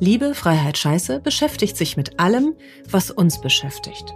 Liebe, 0.00 0.34
Freiheit, 0.34 0.78
Scheiße 0.78 1.20
beschäftigt 1.20 1.76
sich 1.76 1.96
mit 1.96 2.20
allem, 2.20 2.54
was 2.90 3.10
uns 3.10 3.40
beschäftigt. 3.40 4.14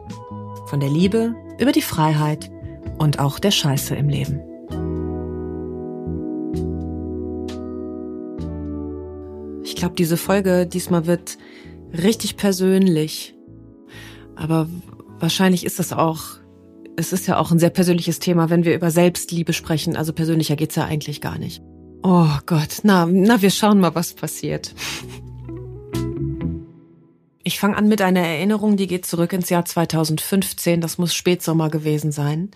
Von 0.66 0.80
der 0.80 0.90
Liebe 0.90 1.34
über 1.58 1.72
die 1.72 1.82
Freiheit 1.82 2.50
und 2.98 3.18
auch 3.18 3.38
der 3.38 3.50
Scheiße 3.50 3.94
im 3.94 4.08
Leben. 4.08 4.40
Ich 9.64 9.76
glaube, 9.76 9.94
diese 9.94 10.16
Folge 10.16 10.66
diesmal 10.66 11.06
wird 11.06 11.38
richtig 11.92 12.36
persönlich. 12.36 13.34
Aber 14.36 14.68
wahrscheinlich 15.18 15.64
ist 15.64 15.80
es 15.80 15.92
auch, 15.92 16.22
es 16.96 17.12
ist 17.12 17.26
ja 17.26 17.38
auch 17.38 17.50
ein 17.50 17.58
sehr 17.58 17.70
persönliches 17.70 18.18
Thema, 18.18 18.50
wenn 18.50 18.64
wir 18.64 18.74
über 18.74 18.90
Selbstliebe 18.90 19.52
sprechen. 19.52 19.96
Also 19.96 20.12
persönlicher 20.12 20.56
geht's 20.56 20.76
ja 20.76 20.84
eigentlich 20.84 21.20
gar 21.20 21.38
nicht. 21.38 21.62
Oh 22.02 22.28
Gott, 22.46 22.80
na, 22.84 23.06
na, 23.06 23.42
wir 23.42 23.50
schauen 23.50 23.80
mal, 23.80 23.94
was 23.94 24.14
passiert. 24.14 24.74
Ich 27.48 27.58
fange 27.58 27.78
an 27.78 27.88
mit 27.88 28.02
einer 28.02 28.20
Erinnerung, 28.20 28.76
die 28.76 28.86
geht 28.86 29.06
zurück 29.06 29.32
ins 29.32 29.48
Jahr 29.48 29.64
2015. 29.64 30.82
Das 30.82 30.98
muss 30.98 31.14
Spätsommer 31.14 31.70
gewesen 31.70 32.12
sein. 32.12 32.50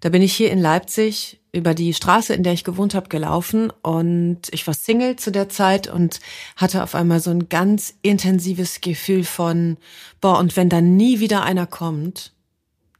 Da 0.00 0.10
bin 0.10 0.20
ich 0.20 0.34
hier 0.34 0.50
in 0.50 0.58
Leipzig 0.58 1.40
über 1.52 1.72
die 1.72 1.94
Straße, 1.94 2.34
in 2.34 2.42
der 2.42 2.52
ich 2.52 2.62
gewohnt 2.62 2.94
habe, 2.94 3.08
gelaufen 3.08 3.72
und 3.80 4.42
ich 4.50 4.66
war 4.66 4.74
Single 4.74 5.16
zu 5.16 5.32
der 5.32 5.48
Zeit 5.48 5.88
und 5.88 6.20
hatte 6.54 6.82
auf 6.82 6.94
einmal 6.94 7.20
so 7.20 7.30
ein 7.30 7.48
ganz 7.48 7.94
intensives 8.02 8.82
Gefühl 8.82 9.24
von, 9.24 9.78
boah, 10.20 10.38
und 10.38 10.54
wenn 10.54 10.68
dann 10.68 10.98
nie 10.98 11.20
wieder 11.20 11.42
einer 11.42 11.66
kommt, 11.66 12.34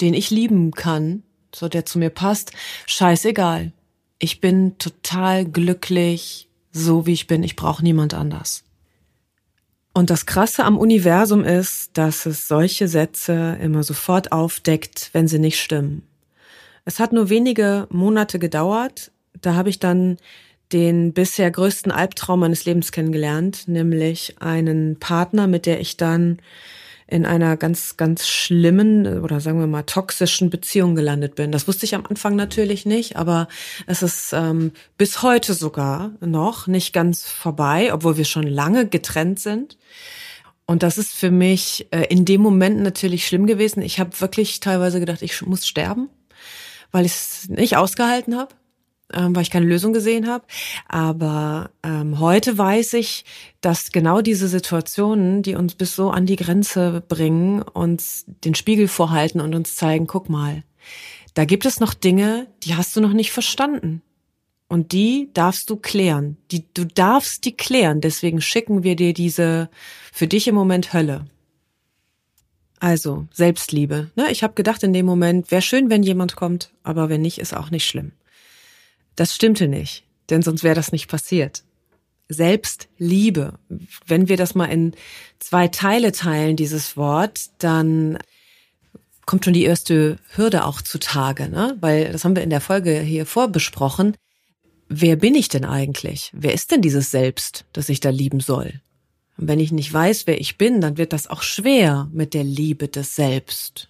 den 0.00 0.14
ich 0.14 0.30
lieben 0.30 0.70
kann, 0.70 1.22
so 1.55 1.68
der 1.68 1.84
zu 1.84 1.98
mir 1.98 2.08
passt, 2.08 2.52
scheißegal. 2.86 3.72
Ich 4.18 4.40
bin 4.40 4.78
total 4.78 5.44
glücklich, 5.44 6.48
so 6.72 7.05
wie 7.05 7.12
ich 7.12 7.27
bin. 7.27 7.42
Ich 7.42 7.56
brauche 7.56 7.82
niemand 7.82 8.14
anders. 8.14 8.64
Und 9.92 10.10
das 10.10 10.24
Krasse 10.27 10.64
am 10.64 10.78
Universum 10.78 11.44
ist, 11.44 11.91
dass 11.94 12.27
es 12.27 12.46
solche 12.46 12.86
Sätze 12.86 13.58
immer 13.60 13.83
sofort 13.83 14.30
aufdeckt, 14.33 15.10
wenn 15.12 15.27
sie 15.27 15.38
nicht 15.38 15.60
stimmen. 15.60 16.02
Es 16.84 17.00
hat 17.00 17.12
nur 17.12 17.28
wenige 17.28 17.86
Monate 17.91 18.38
gedauert. 18.38 19.11
Da 19.41 19.55
habe 19.55 19.68
ich 19.68 19.78
dann 19.78 20.16
den 20.72 21.12
bisher 21.12 21.50
größten 21.50 21.91
Albtraum 21.91 22.41
meines 22.41 22.64
Lebens 22.64 22.92
kennengelernt, 22.92 23.66
nämlich 23.66 24.36
einen 24.41 24.98
Partner, 24.98 25.46
mit 25.48 25.66
der 25.66 25.80
ich 25.80 25.96
dann 25.96 26.38
in 27.11 27.27
einer 27.27 27.56
ganz, 27.56 27.97
ganz 27.97 28.28
schlimmen 28.28 29.20
oder 29.20 29.41
sagen 29.41 29.58
wir 29.58 29.66
mal 29.66 29.83
toxischen 29.83 30.48
Beziehung 30.50 30.94
gelandet 30.94 31.34
bin. 31.34 31.52
Das 31.52 31.67
wusste 31.69 31.84
ich 31.84 31.94
am 31.94 32.06
Anfang 32.06 32.36
natürlich 32.36 32.86
nicht, 32.86 33.17
aber 33.17 33.48
es 33.86 34.02
ist 34.02 34.33
ähm, 34.33 34.72
bis 34.97 35.22
heute 35.22 35.55
sogar 35.55 36.12
noch 36.20 36.67
nicht 36.67 36.92
ganz 36.92 37.28
vorbei, 37.28 37.92
obwohl 37.92 38.17
wir 38.17 38.25
schon 38.25 38.47
lange 38.47 38.86
getrennt 38.86 39.41
sind. 39.41 39.77
Und 40.67 40.84
das 40.84 40.98
ist 40.98 41.12
für 41.12 41.33
mich 41.33 41.89
äh, 41.90 42.05
in 42.05 42.24
dem 42.24 42.40
Moment 42.40 42.80
natürlich 42.80 43.27
schlimm 43.27 43.46
gewesen. 43.46 43.83
Ich 43.83 43.98
habe 43.98 44.20
wirklich 44.20 44.61
teilweise 44.61 45.01
gedacht, 45.01 45.23
ich 45.23 45.42
muss 45.42 45.67
sterben, 45.67 46.08
weil 46.92 47.07
ich 47.07 47.13
es 47.13 47.48
nicht 47.48 47.77
ausgehalten 47.77 48.36
habe 48.39 48.55
ähm, 49.12 49.34
weil 49.34 49.42
ich 49.42 49.50
keine 49.50 49.66
Lösung 49.66 49.92
gesehen 49.92 50.28
habe. 50.28 50.44
Aber 50.88 51.70
ähm, 51.82 52.20
heute 52.20 52.56
weiß 52.56 52.94
ich, 52.94 53.24
dass 53.60 53.92
genau 53.92 54.20
diese 54.20 54.48
Situationen, 54.48 55.42
die 55.42 55.54
uns 55.54 55.74
bis 55.74 55.94
so 55.94 56.10
an 56.10 56.26
die 56.26 56.36
Grenze 56.36 57.02
bringen, 57.08 57.62
uns 57.62 58.24
den 58.26 58.54
Spiegel 58.54 58.88
vorhalten 58.88 59.40
und 59.40 59.54
uns 59.54 59.76
zeigen, 59.76 60.06
guck 60.06 60.28
mal, 60.28 60.62
da 61.34 61.44
gibt 61.44 61.66
es 61.66 61.80
noch 61.80 61.94
Dinge, 61.94 62.48
die 62.62 62.74
hast 62.74 62.96
du 62.96 63.00
noch 63.00 63.12
nicht 63.12 63.32
verstanden. 63.32 64.02
Und 64.68 64.92
die 64.92 65.30
darfst 65.34 65.68
du 65.68 65.77
klären. 65.77 66.36
Die, 66.52 66.64
du 66.74 66.84
darfst 66.86 67.44
die 67.44 67.56
klären. 67.56 68.00
Deswegen 68.00 68.40
schicken 68.40 68.84
wir 68.84 68.94
dir 68.94 69.12
diese 69.12 69.68
für 70.12 70.28
dich 70.28 70.46
im 70.46 70.54
Moment 70.54 70.92
Hölle. 70.92 71.27
Also, 72.78 73.27
Selbstliebe. 73.32 74.10
Ne? 74.14 74.30
Ich 74.30 74.42
habe 74.42 74.54
gedacht 74.54 74.82
in 74.82 74.92
dem 74.92 75.06
Moment, 75.06 75.50
wäre 75.50 75.60
schön, 75.60 75.90
wenn 75.90 76.02
jemand 76.02 76.36
kommt, 76.36 76.72
aber 76.82 77.08
wenn 77.08 77.20
nicht, 77.20 77.38
ist 77.38 77.54
auch 77.54 77.70
nicht 77.70 77.86
schlimm. 77.86 78.12
Das 79.16 79.34
stimmte 79.34 79.68
nicht, 79.68 80.04
denn 80.30 80.42
sonst 80.42 80.62
wäre 80.62 80.74
das 80.74 80.92
nicht 80.92 81.08
passiert. 81.08 81.64
Selbstliebe, 82.28 83.58
wenn 84.06 84.28
wir 84.28 84.36
das 84.36 84.54
mal 84.54 84.66
in 84.66 84.94
zwei 85.40 85.68
Teile 85.68 86.12
teilen, 86.12 86.56
dieses 86.56 86.96
Wort, 86.96 87.50
dann 87.58 88.18
kommt 89.26 89.44
schon 89.44 89.54
die 89.54 89.64
erste 89.64 90.18
Hürde 90.30 90.64
auch 90.64 90.80
zutage, 90.80 91.48
ne? 91.48 91.76
Weil 91.80 92.12
das 92.12 92.24
haben 92.24 92.36
wir 92.36 92.42
in 92.42 92.50
der 92.50 92.60
Folge 92.60 92.98
hier 93.00 93.26
vorbesprochen. 93.26 94.16
Wer 94.88 95.16
bin 95.16 95.34
ich 95.34 95.48
denn 95.48 95.64
eigentlich? 95.64 96.30
Wer 96.32 96.52
ist 96.52 96.70
denn 96.70 96.82
dieses 96.82 97.10
Selbst, 97.10 97.64
das 97.72 97.88
ich 97.88 98.00
da 98.00 98.10
lieben 98.10 98.40
soll? 98.40 98.80
Und 99.36 99.48
wenn 99.48 99.60
ich 99.60 99.72
nicht 99.72 99.92
weiß, 99.92 100.27
wer 100.27 100.40
ich 100.40 100.58
bin, 100.58 100.80
dann 100.80 100.98
wird 100.98 101.12
das 101.12 101.28
auch 101.28 101.42
schwer 101.42 102.08
mit 102.12 102.34
der 102.34 102.44
Liebe 102.44 102.88
des 102.88 103.14
Selbst. 103.14 103.88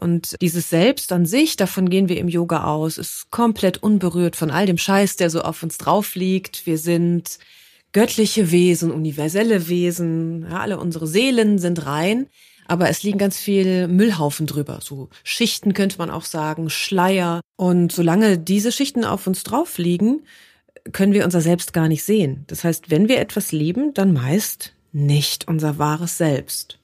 Und 0.00 0.34
dieses 0.40 0.70
Selbst 0.70 1.12
an 1.12 1.24
sich, 1.24 1.56
davon 1.56 1.88
gehen 1.88 2.08
wir 2.08 2.18
im 2.18 2.28
Yoga 2.28 2.64
aus, 2.64 2.98
ist 2.98 3.30
komplett 3.30 3.82
unberührt 3.82 4.36
von 4.36 4.50
all 4.50 4.66
dem 4.66 4.78
Scheiß, 4.78 5.16
der 5.16 5.30
so 5.30 5.42
auf 5.42 5.62
uns 5.62 5.78
drauf 5.78 6.14
liegt. 6.14 6.66
Wir 6.66 6.78
sind 6.78 7.38
göttliche 7.92 8.50
Wesen, 8.50 8.90
universelle 8.90 9.68
Wesen, 9.68 10.42
ja, 10.50 10.60
alle 10.60 10.78
unsere 10.78 11.06
Seelen 11.06 11.58
sind 11.58 11.86
rein, 11.86 12.26
aber 12.66 12.88
es 12.90 13.02
liegen 13.02 13.18
ganz 13.18 13.38
viel 13.38 13.88
Müllhaufen 13.88 14.46
drüber, 14.46 14.80
so 14.82 15.10
Schichten 15.22 15.74
könnte 15.74 15.98
man 15.98 16.10
auch 16.10 16.24
sagen, 16.24 16.70
Schleier. 16.70 17.40
Und 17.56 17.92
solange 17.92 18.38
diese 18.38 18.72
Schichten 18.72 19.04
auf 19.04 19.26
uns 19.26 19.44
drauf 19.44 19.78
liegen, 19.78 20.22
können 20.92 21.12
wir 21.12 21.24
unser 21.24 21.40
Selbst 21.40 21.72
gar 21.72 21.88
nicht 21.88 22.02
sehen. 22.02 22.44
Das 22.48 22.64
heißt, 22.64 22.90
wenn 22.90 23.08
wir 23.08 23.18
etwas 23.18 23.52
lieben, 23.52 23.94
dann 23.94 24.12
meist 24.12 24.74
nicht 24.92 25.46
unser 25.46 25.78
wahres 25.78 26.18
Selbst. 26.18 26.78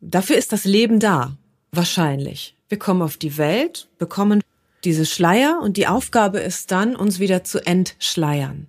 Dafür 0.00 0.36
ist 0.36 0.52
das 0.52 0.64
Leben 0.64 1.00
da. 1.00 1.36
Wahrscheinlich. 1.72 2.56
Wir 2.68 2.78
kommen 2.78 3.02
auf 3.02 3.16
die 3.16 3.38
Welt, 3.38 3.88
bekommen 3.98 4.42
diese 4.84 5.06
Schleier 5.06 5.60
und 5.62 5.76
die 5.76 5.86
Aufgabe 5.86 6.38
ist 6.38 6.70
dann, 6.70 6.96
uns 6.96 7.18
wieder 7.18 7.44
zu 7.44 7.64
entschleiern. 7.64 8.66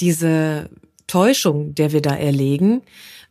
Diese 0.00 0.68
Täuschung, 1.06 1.74
der 1.74 1.92
wir 1.92 2.02
da 2.02 2.14
erlegen, 2.14 2.82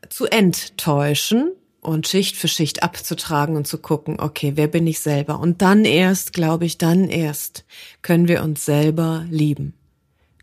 zu 0.09 0.25
enttäuschen 0.25 1.51
und 1.79 2.07
Schicht 2.07 2.35
für 2.35 2.47
Schicht 2.47 2.83
abzutragen 2.83 3.55
und 3.55 3.67
zu 3.67 3.77
gucken, 3.77 4.19
okay, 4.19 4.53
wer 4.55 4.67
bin 4.67 4.87
ich 4.87 4.99
selber? 4.99 5.39
Und 5.39 5.61
dann 5.61 5.85
erst, 5.85 6.33
glaube 6.33 6.65
ich, 6.65 6.77
dann 6.77 7.07
erst 7.07 7.65
können 8.01 8.27
wir 8.27 8.43
uns 8.43 8.65
selber 8.65 9.25
lieben. 9.29 9.73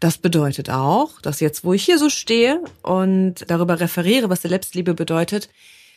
Das 0.01 0.19
bedeutet 0.19 0.71
auch, 0.71 1.21
dass 1.21 1.41
jetzt, 1.41 1.65
wo 1.65 1.73
ich 1.73 1.85
hier 1.85 1.99
so 1.99 2.09
stehe 2.09 2.63
und 2.83 3.45
darüber 3.49 3.81
referiere, 3.81 4.29
was 4.29 4.43
Selbstliebe 4.43 4.95
bedeutet, 4.95 5.49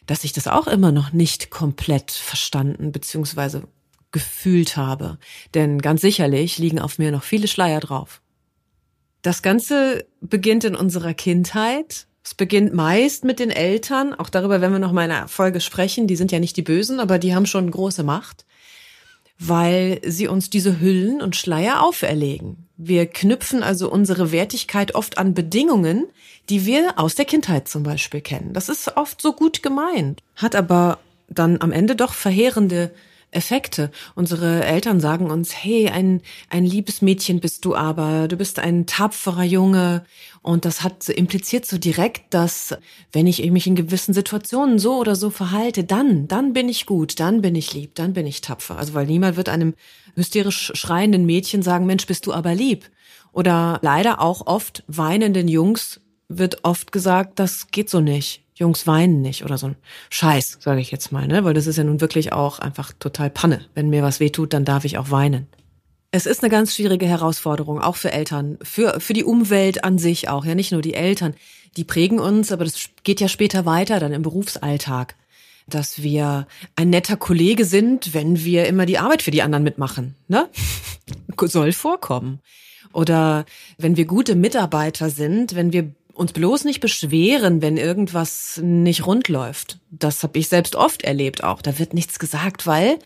dass 0.08 0.24
ich 0.24 0.34
das 0.34 0.48
auch 0.48 0.68
immer 0.68 0.92
noch 0.92 1.14
nicht 1.14 1.52
komplett 1.52 2.12
verstanden 2.12 2.92
bzw. 2.92 3.62
gefühlt 4.12 4.76
habe. 4.76 5.20
Denn 5.54 5.80
ganz 5.80 6.02
sicherlich 6.02 6.58
liegen 6.58 6.80
auf 6.80 6.98
mir 6.98 7.12
noch 7.12 7.24
viele 7.24 7.48
Schleier 7.48 7.80
drauf. 7.80 8.22
Das 9.22 9.42
Ganze 9.44 10.08
beginnt 10.22 10.64
in 10.64 10.76
unserer 10.76 11.14
Kindheit. 11.14 12.08
Es 12.24 12.34
beginnt 12.34 12.74
meist 12.74 13.24
mit 13.24 13.40
den 13.40 13.52
Eltern. 13.52 14.14
Auch 14.16 14.30
darüber 14.30 14.62
werden 14.62 14.74
wir 14.74 14.80
noch 14.80 14.92
mal 14.92 15.06
in 15.06 15.12
einer 15.12 15.28
Folge 15.28 15.62
sprechen. 15.62 16.08
Die 16.08 16.16
sind 16.16 16.32
ja 16.32 16.40
nicht 16.40 16.58
die 16.58 16.64
Bösen, 16.64 17.00
aber 17.00 17.20
die 17.20 17.36
haben 17.36 17.46
schon 17.46 17.70
große 17.70 18.04
Macht 18.04 18.48
weil 19.40 20.02
sie 20.04 20.28
uns 20.28 20.50
diese 20.50 20.80
Hüllen 20.80 21.22
und 21.22 21.36
Schleier 21.36 21.84
auferlegen. 21.84 22.68
Wir 22.76 23.06
knüpfen 23.06 23.64
also 23.64 23.92
unsere 23.92 24.32
Wertigkeit 24.32 24.96
oft 24.96 25.18
an 25.18 25.34
Bedingungen, 25.34 26.08
die 26.50 26.66
wir 26.66 26.94
aus 26.98 27.16
der 27.16 27.26
Kindheit 27.26 27.68
zum 27.68 27.84
Beispiel 27.84 28.22
kennen. 28.22 28.54
Das 28.54 28.70
ist 28.70 28.96
oft 28.96 29.22
so 29.22 29.34
gut 29.34 29.62
gemeint, 29.64 30.22
hat 30.36 30.56
aber 30.56 31.00
dann 31.30 31.62
am 31.62 31.72
Ende 31.72 31.96
doch 31.96 32.14
verheerende 32.14 32.92
Effekte. 33.32 33.92
Unsere 34.16 34.64
Eltern 34.64 35.02
sagen 35.02 35.30
uns, 35.30 35.54
hey, 35.54 35.90
ein, 35.90 36.22
ein 36.50 36.66
liebes 36.66 37.02
Mädchen 37.02 37.42
bist 37.42 37.66
du 37.66 37.76
aber, 37.76 38.30
du 38.30 38.38
bist 38.38 38.58
ein 38.58 38.86
tapferer 38.86 39.44
Junge. 39.44 40.06
Und 40.42 40.64
das 40.64 40.82
hat 40.82 41.10
impliziert 41.10 41.66
so 41.66 41.78
direkt, 41.78 42.34
dass 42.34 42.78
wenn 43.12 43.28
ich 43.28 43.50
mich 43.52 43.68
in 43.68 43.76
gewissen 43.76 44.14
Situationen 44.14 44.80
so 44.80 44.98
oder 44.98 45.16
so 45.16 45.30
verhalte, 45.30 45.84
dann, 45.84 46.30
dann 46.30 46.54
bin 46.54 46.70
ich 46.70 46.86
gut, 46.86 47.20
dann 47.20 47.42
bin 47.42 47.56
ich 47.56 47.74
lieb, 47.74 47.96
dann 47.96 48.14
bin 48.14 48.26
ich 48.26 48.40
tapfer. 48.40 48.78
Also 48.78 48.94
weil 48.94 49.06
niemand 49.06 49.36
wird 49.36 49.50
einem 49.50 49.74
hysterisch 50.16 50.72
schreienden 50.76 51.26
Mädchen 51.26 51.62
sagen, 51.62 51.86
Mensch, 51.86 52.08
bist 52.08 52.26
du 52.28 52.34
aber 52.34 52.56
lieb. 52.56 52.90
Oder 53.34 53.80
leider 53.82 54.22
auch 54.22 54.48
oft 54.48 54.84
weinenden 54.88 55.50
Jungs 55.50 56.00
wird 56.30 56.64
oft 56.64 56.92
gesagt, 56.92 57.40
das 57.40 57.68
geht 57.72 57.90
so 57.90 58.00
nicht. 58.00 58.44
Jungs 58.56 58.88
weinen 58.88 59.22
nicht 59.22 59.46
oder 59.46 59.58
so 59.58 59.68
ein 59.68 59.76
Scheiß, 60.10 60.58
sage 60.60 60.82
ich 60.82 60.90
jetzt 60.90 61.12
mal, 61.12 61.28
ne? 61.28 61.44
Weil 61.44 61.54
das 61.54 61.68
ist 61.68 61.78
ja 61.78 61.84
nun 61.84 62.02
wirklich 62.02 62.34
auch 62.34 62.58
einfach 62.58 62.92
total 62.98 63.30
Panne. 63.30 63.66
Wenn 63.76 63.90
mir 63.90 64.02
was 64.02 64.20
wehtut, 64.20 64.52
dann 64.52 64.66
darf 64.66 64.84
ich 64.84 64.98
auch 64.98 65.12
weinen. 65.12 65.48
Es 66.10 66.26
ist 66.26 66.42
eine 66.42 66.50
ganz 66.50 66.76
schwierige 66.76 67.06
Herausforderung, 67.06 67.80
auch 67.80 67.98
für 67.98 68.12
Eltern, 68.12 68.58
für, 68.64 69.00
für 69.00 69.14
die 69.14 69.24
Umwelt 69.24 69.84
an 69.84 70.00
sich 70.00 70.30
auch, 70.30 70.46
ja, 70.46 70.56
nicht 70.56 70.72
nur 70.72 70.82
die 70.82 70.96
Eltern. 70.96 71.36
Die 71.76 71.84
prägen 71.84 72.20
uns, 72.20 72.52
aber 72.52 72.64
das 72.64 72.90
geht 73.04 73.20
ja 73.20 73.28
später 73.28 73.66
weiter, 73.66 74.00
dann 74.00 74.14
im 74.14 74.24
Berufsalltag. 74.24 75.16
Dass 75.70 76.02
wir 76.02 76.48
ein 76.78 76.90
netter 76.90 77.18
Kollege 77.18 77.66
sind, 77.66 78.14
wenn 78.14 78.44
wir 78.44 78.68
immer 78.68 78.86
die 78.86 78.98
Arbeit 78.98 79.22
für 79.22 79.32
die 79.32 79.42
anderen 79.44 79.64
mitmachen, 79.64 80.16
ne? 80.28 80.50
Soll 81.42 81.74
vorkommen. 81.74 82.40
Oder 82.94 83.46
wenn 83.78 83.98
wir 83.98 84.06
gute 84.06 84.36
Mitarbeiter 84.36 85.10
sind, 85.10 85.56
wenn 85.56 85.74
wir 85.74 85.92
uns 86.18 86.34
bloß 86.34 86.64
nicht 86.64 86.80
beschweren, 86.80 87.62
wenn 87.62 87.78
irgendwas 87.78 88.60
nicht 88.64 89.06
rund 89.06 89.28
läuft. 89.28 89.80
Das 89.92 90.24
habe 90.24 90.40
ich 90.40 90.50
selbst 90.50 90.76
oft 90.76 91.04
erlebt 91.04 91.44
auch. 91.44 91.62
Da 91.62 91.80
wird 91.80 91.94
nichts 91.94 92.20
gesagt, 92.20 92.66
weil 92.66 93.00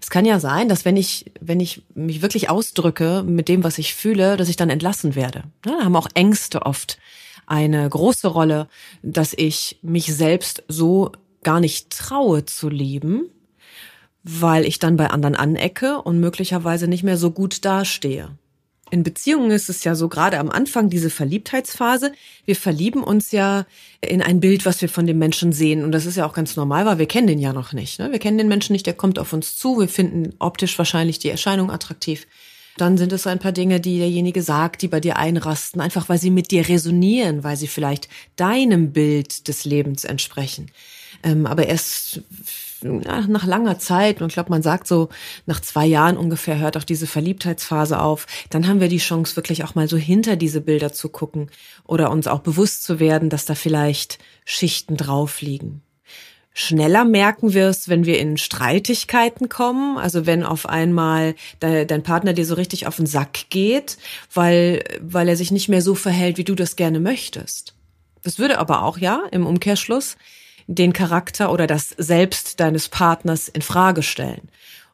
es 0.00 0.10
kann 0.10 0.24
ja 0.24 0.40
sein, 0.40 0.68
dass 0.68 0.84
wenn 0.84 0.96
ich, 0.96 1.32
wenn 1.40 1.60
ich 1.60 1.82
mich 1.94 2.22
wirklich 2.22 2.50
ausdrücke 2.50 3.22
mit 3.22 3.48
dem, 3.48 3.64
was 3.64 3.78
ich 3.78 3.94
fühle, 3.94 4.36
dass 4.36 4.48
ich 4.48 4.56
dann 4.56 4.70
entlassen 4.70 5.14
werde. 5.14 5.44
da 5.62 5.72
haben 5.82 5.96
auch 5.96 6.08
Ängste 6.14 6.62
oft 6.62 6.98
eine 7.46 7.88
große 7.88 8.28
Rolle, 8.28 8.68
dass 9.02 9.32
ich 9.32 9.78
mich 9.82 10.14
selbst 10.14 10.64
so 10.68 11.12
gar 11.44 11.60
nicht 11.60 11.90
traue 11.90 12.44
zu 12.44 12.68
lieben, 12.68 13.30
weil 14.24 14.64
ich 14.64 14.80
dann 14.80 14.96
bei 14.96 15.10
anderen 15.10 15.36
anecke 15.36 16.02
und 16.02 16.18
möglicherweise 16.18 16.88
nicht 16.88 17.04
mehr 17.04 17.16
so 17.16 17.30
gut 17.30 17.64
dastehe. 17.64 18.36
In 18.90 19.02
Beziehungen 19.02 19.50
ist 19.50 19.68
es 19.68 19.82
ja 19.82 19.96
so, 19.96 20.08
gerade 20.08 20.38
am 20.38 20.48
Anfang 20.48 20.90
diese 20.90 21.10
Verliebtheitsphase, 21.10 22.12
wir 22.44 22.54
verlieben 22.54 23.02
uns 23.02 23.32
ja 23.32 23.66
in 24.00 24.22
ein 24.22 24.38
Bild, 24.38 24.64
was 24.64 24.80
wir 24.80 24.88
von 24.88 25.06
dem 25.06 25.18
Menschen 25.18 25.52
sehen. 25.52 25.82
Und 25.82 25.90
das 25.90 26.06
ist 26.06 26.16
ja 26.16 26.24
auch 26.24 26.34
ganz 26.34 26.54
normal, 26.54 26.86
weil 26.86 26.98
wir 26.98 27.06
kennen 27.06 27.26
den 27.26 27.40
ja 27.40 27.52
noch 27.52 27.72
nicht. 27.72 27.98
Ne? 27.98 28.12
Wir 28.12 28.20
kennen 28.20 28.38
den 28.38 28.46
Menschen 28.46 28.72
nicht, 28.72 28.86
der 28.86 28.94
kommt 28.94 29.18
auf 29.18 29.32
uns 29.32 29.56
zu, 29.56 29.80
wir 29.80 29.88
finden 29.88 30.34
optisch 30.38 30.78
wahrscheinlich 30.78 31.18
die 31.18 31.30
Erscheinung 31.30 31.70
attraktiv. 31.70 32.28
Dann 32.76 32.96
sind 32.96 33.12
es 33.12 33.24
so 33.24 33.30
ein 33.30 33.38
paar 33.40 33.52
Dinge, 33.52 33.80
die 33.80 33.98
derjenige 33.98 34.42
sagt, 34.42 34.82
die 34.82 34.88
bei 34.88 35.00
dir 35.00 35.16
einrasten, 35.16 35.80
einfach 35.80 36.08
weil 36.08 36.18
sie 36.18 36.30
mit 36.30 36.50
dir 36.52 36.68
resonieren, 36.68 37.42
weil 37.42 37.56
sie 37.56 37.68
vielleicht 37.68 38.08
deinem 38.36 38.92
Bild 38.92 39.48
des 39.48 39.64
Lebens 39.64 40.04
entsprechen. 40.04 40.70
Ähm, 41.24 41.46
aber 41.46 41.66
erst 41.66 42.20
nach 42.82 43.44
langer 43.44 43.78
Zeit, 43.78 44.20
und 44.20 44.28
ich 44.28 44.34
glaube, 44.34 44.50
man 44.50 44.62
sagt 44.62 44.86
so, 44.86 45.08
nach 45.46 45.60
zwei 45.60 45.86
Jahren 45.86 46.16
ungefähr 46.16 46.58
hört 46.58 46.76
auch 46.76 46.84
diese 46.84 47.06
Verliebtheitsphase 47.06 48.00
auf, 48.00 48.26
dann 48.50 48.66
haben 48.68 48.80
wir 48.80 48.88
die 48.88 48.98
Chance, 48.98 49.36
wirklich 49.36 49.64
auch 49.64 49.74
mal 49.74 49.88
so 49.88 49.96
hinter 49.96 50.36
diese 50.36 50.60
Bilder 50.60 50.92
zu 50.92 51.08
gucken 51.08 51.50
oder 51.84 52.10
uns 52.10 52.26
auch 52.26 52.40
bewusst 52.40 52.82
zu 52.84 53.00
werden, 53.00 53.30
dass 53.30 53.44
da 53.44 53.54
vielleicht 53.54 54.18
Schichten 54.44 54.96
drauf 54.96 55.40
liegen. 55.40 55.82
Schneller 56.58 57.04
merken 57.04 57.52
wir 57.52 57.68
es, 57.68 57.90
wenn 57.90 58.06
wir 58.06 58.18
in 58.18 58.38
Streitigkeiten 58.38 59.50
kommen, 59.50 59.98
also 59.98 60.24
wenn 60.24 60.42
auf 60.42 60.66
einmal 60.66 61.34
dein 61.60 62.02
Partner 62.02 62.32
dir 62.32 62.46
so 62.46 62.54
richtig 62.54 62.86
auf 62.86 62.96
den 62.96 63.04
Sack 63.04 63.50
geht, 63.50 63.98
weil, 64.32 64.82
weil 65.02 65.28
er 65.28 65.36
sich 65.36 65.50
nicht 65.50 65.68
mehr 65.68 65.82
so 65.82 65.94
verhält, 65.94 66.38
wie 66.38 66.44
du 66.44 66.54
das 66.54 66.76
gerne 66.76 66.98
möchtest. 66.98 67.74
Das 68.22 68.38
würde 68.38 68.58
aber 68.58 68.84
auch, 68.84 68.96
ja, 68.96 69.24
im 69.32 69.46
Umkehrschluss 69.46 70.16
den 70.66 70.92
Charakter 70.92 71.52
oder 71.52 71.66
das 71.66 71.90
Selbst 71.90 72.60
deines 72.60 72.88
Partners 72.88 73.48
in 73.48 73.62
Frage 73.62 74.02
stellen. 74.02 74.48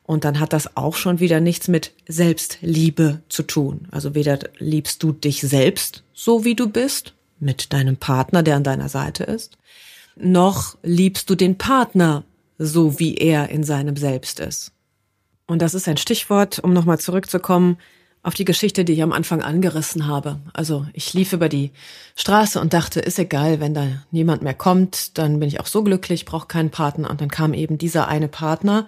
Und 0.05 0.25
dann 0.25 0.41
hat 0.41 0.53
das 0.53 0.77
auch 0.77 0.97
schon 0.97 1.21
wieder 1.21 1.41
nichts 1.41 1.69
mit 1.69 1.93
Selbstliebe 2.07 3.23
zu 3.29 3.45
tun. 3.45 3.89
Also 3.91 4.15
weder 4.15 4.39
liebst 4.59 5.03
du 5.03 5.13
dich 5.13 5.41
selbst 5.41 6.03
so 6.13 6.45
wie 6.45 6.55
du 6.55 6.69
bist, 6.69 7.15
mit 7.39 7.73
deinem 7.73 7.97
Partner, 7.97 8.43
der 8.43 8.57
an 8.57 8.65
deiner 8.65 8.89
Seite 8.89 9.25
ist, 9.25 9.59
noch 10.17 10.77
liebst 10.83 11.29
du 11.29 11.35
den 11.35 11.59
Partner 11.59 12.25
so 12.59 13.01
wie 13.01 13.17
er 13.17 13.49
in 13.49 13.65
seinem 13.65 13.97
Selbst 13.97 14.39
ist. 14.39 14.73
Und 15.47 15.61
das 15.61 15.75
ist 15.75 15.89
ein 15.89 15.97
Stichwort, 15.97 16.61
um 16.61 16.73
nochmal 16.73 17.01
zurückzukommen 17.01 17.79
auf 18.23 18.35
die 18.35 18.45
Geschichte, 18.45 18.85
die 18.85 18.93
ich 18.93 19.03
am 19.03 19.13
Anfang 19.13 19.43
angerissen 19.43 20.07
habe. 20.07 20.41
Also 20.53 20.87
ich 20.93 21.13
lief 21.13 21.33
über 21.33 21.49
die 21.49 21.73
Straße 22.15 22.61
und 22.61 22.73
dachte, 22.73 23.01
ist 23.01 23.19
egal, 23.19 23.59
wenn 23.59 23.75
da 23.75 23.87
niemand 24.11 24.43
mehr 24.43 24.55
kommt, 24.55 25.19
dann 25.19 25.41
bin 25.41 25.49
ich 25.49 25.59
auch 25.59 25.67
so 25.67 25.83
glücklich, 25.83 26.25
brauche 26.25 26.47
keinen 26.47 26.71
Partner. 26.71 27.11
Und 27.11 27.21
dann 27.21 27.31
kam 27.31 27.53
eben 27.53 27.79
dieser 27.79 28.07
eine 28.07 28.29
Partner, 28.29 28.87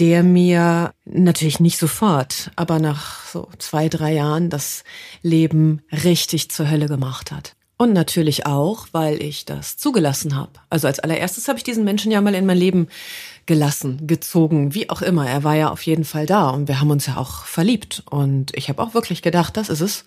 der 0.00 0.22
mir 0.22 0.92
natürlich 1.04 1.60
nicht 1.60 1.78
sofort, 1.78 2.50
aber 2.56 2.78
nach 2.78 3.24
so 3.26 3.48
zwei, 3.58 3.88
drei 3.88 4.14
Jahren 4.14 4.50
das 4.50 4.84
Leben 5.22 5.82
richtig 5.92 6.50
zur 6.50 6.68
Hölle 6.70 6.86
gemacht 6.86 7.30
hat. 7.30 7.54
Und 7.76 7.92
natürlich 7.92 8.44
auch, 8.44 8.88
weil 8.90 9.22
ich 9.22 9.44
das 9.44 9.76
zugelassen 9.76 10.34
habe. 10.34 10.50
Also 10.68 10.88
als 10.88 10.98
allererstes 10.98 11.46
habe 11.46 11.58
ich 11.58 11.64
diesen 11.64 11.84
Menschen 11.84 12.10
ja 12.10 12.20
mal 12.20 12.34
in 12.34 12.44
mein 12.44 12.58
Leben 12.58 12.88
gelassen, 13.48 14.06
gezogen, 14.06 14.74
wie 14.74 14.90
auch 14.90 15.00
immer. 15.00 15.26
Er 15.26 15.42
war 15.42 15.56
ja 15.56 15.70
auf 15.70 15.82
jeden 15.82 16.04
Fall 16.04 16.26
da 16.26 16.50
und 16.50 16.68
wir 16.68 16.80
haben 16.80 16.90
uns 16.90 17.06
ja 17.06 17.16
auch 17.16 17.46
verliebt. 17.46 18.04
Und 18.08 18.54
ich 18.54 18.68
habe 18.68 18.80
auch 18.82 18.92
wirklich 18.92 19.22
gedacht, 19.22 19.56
das 19.56 19.70
ist 19.70 19.80
es. 19.80 20.04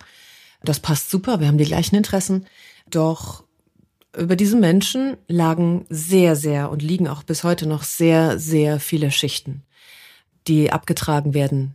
Das 0.62 0.78
passt 0.78 1.10
super, 1.10 1.40
wir 1.40 1.48
haben 1.48 1.58
die 1.58 1.64
gleichen 1.64 1.96
Interessen. 1.96 2.46
Doch 2.88 3.42
über 4.16 4.36
diesen 4.36 4.60
Menschen 4.60 5.16
lagen 5.26 5.86
sehr, 5.88 6.36
sehr 6.36 6.70
und 6.70 6.82
liegen 6.82 7.08
auch 7.08 7.24
bis 7.24 7.42
heute 7.42 7.66
noch 7.66 7.82
sehr, 7.82 8.38
sehr 8.38 8.78
viele 8.78 9.10
Schichten, 9.10 9.64
die 10.46 10.70
abgetragen 10.70 11.34
werden 11.34 11.74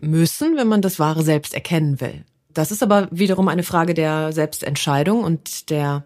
müssen, 0.00 0.56
wenn 0.56 0.68
man 0.68 0.82
das 0.82 1.00
wahre 1.00 1.24
Selbst 1.24 1.52
erkennen 1.52 2.00
will. 2.00 2.24
Das 2.48 2.70
ist 2.70 2.82
aber 2.82 3.08
wiederum 3.10 3.48
eine 3.48 3.64
Frage 3.64 3.94
der 3.94 4.32
Selbstentscheidung 4.32 5.24
und 5.24 5.68
der 5.68 6.04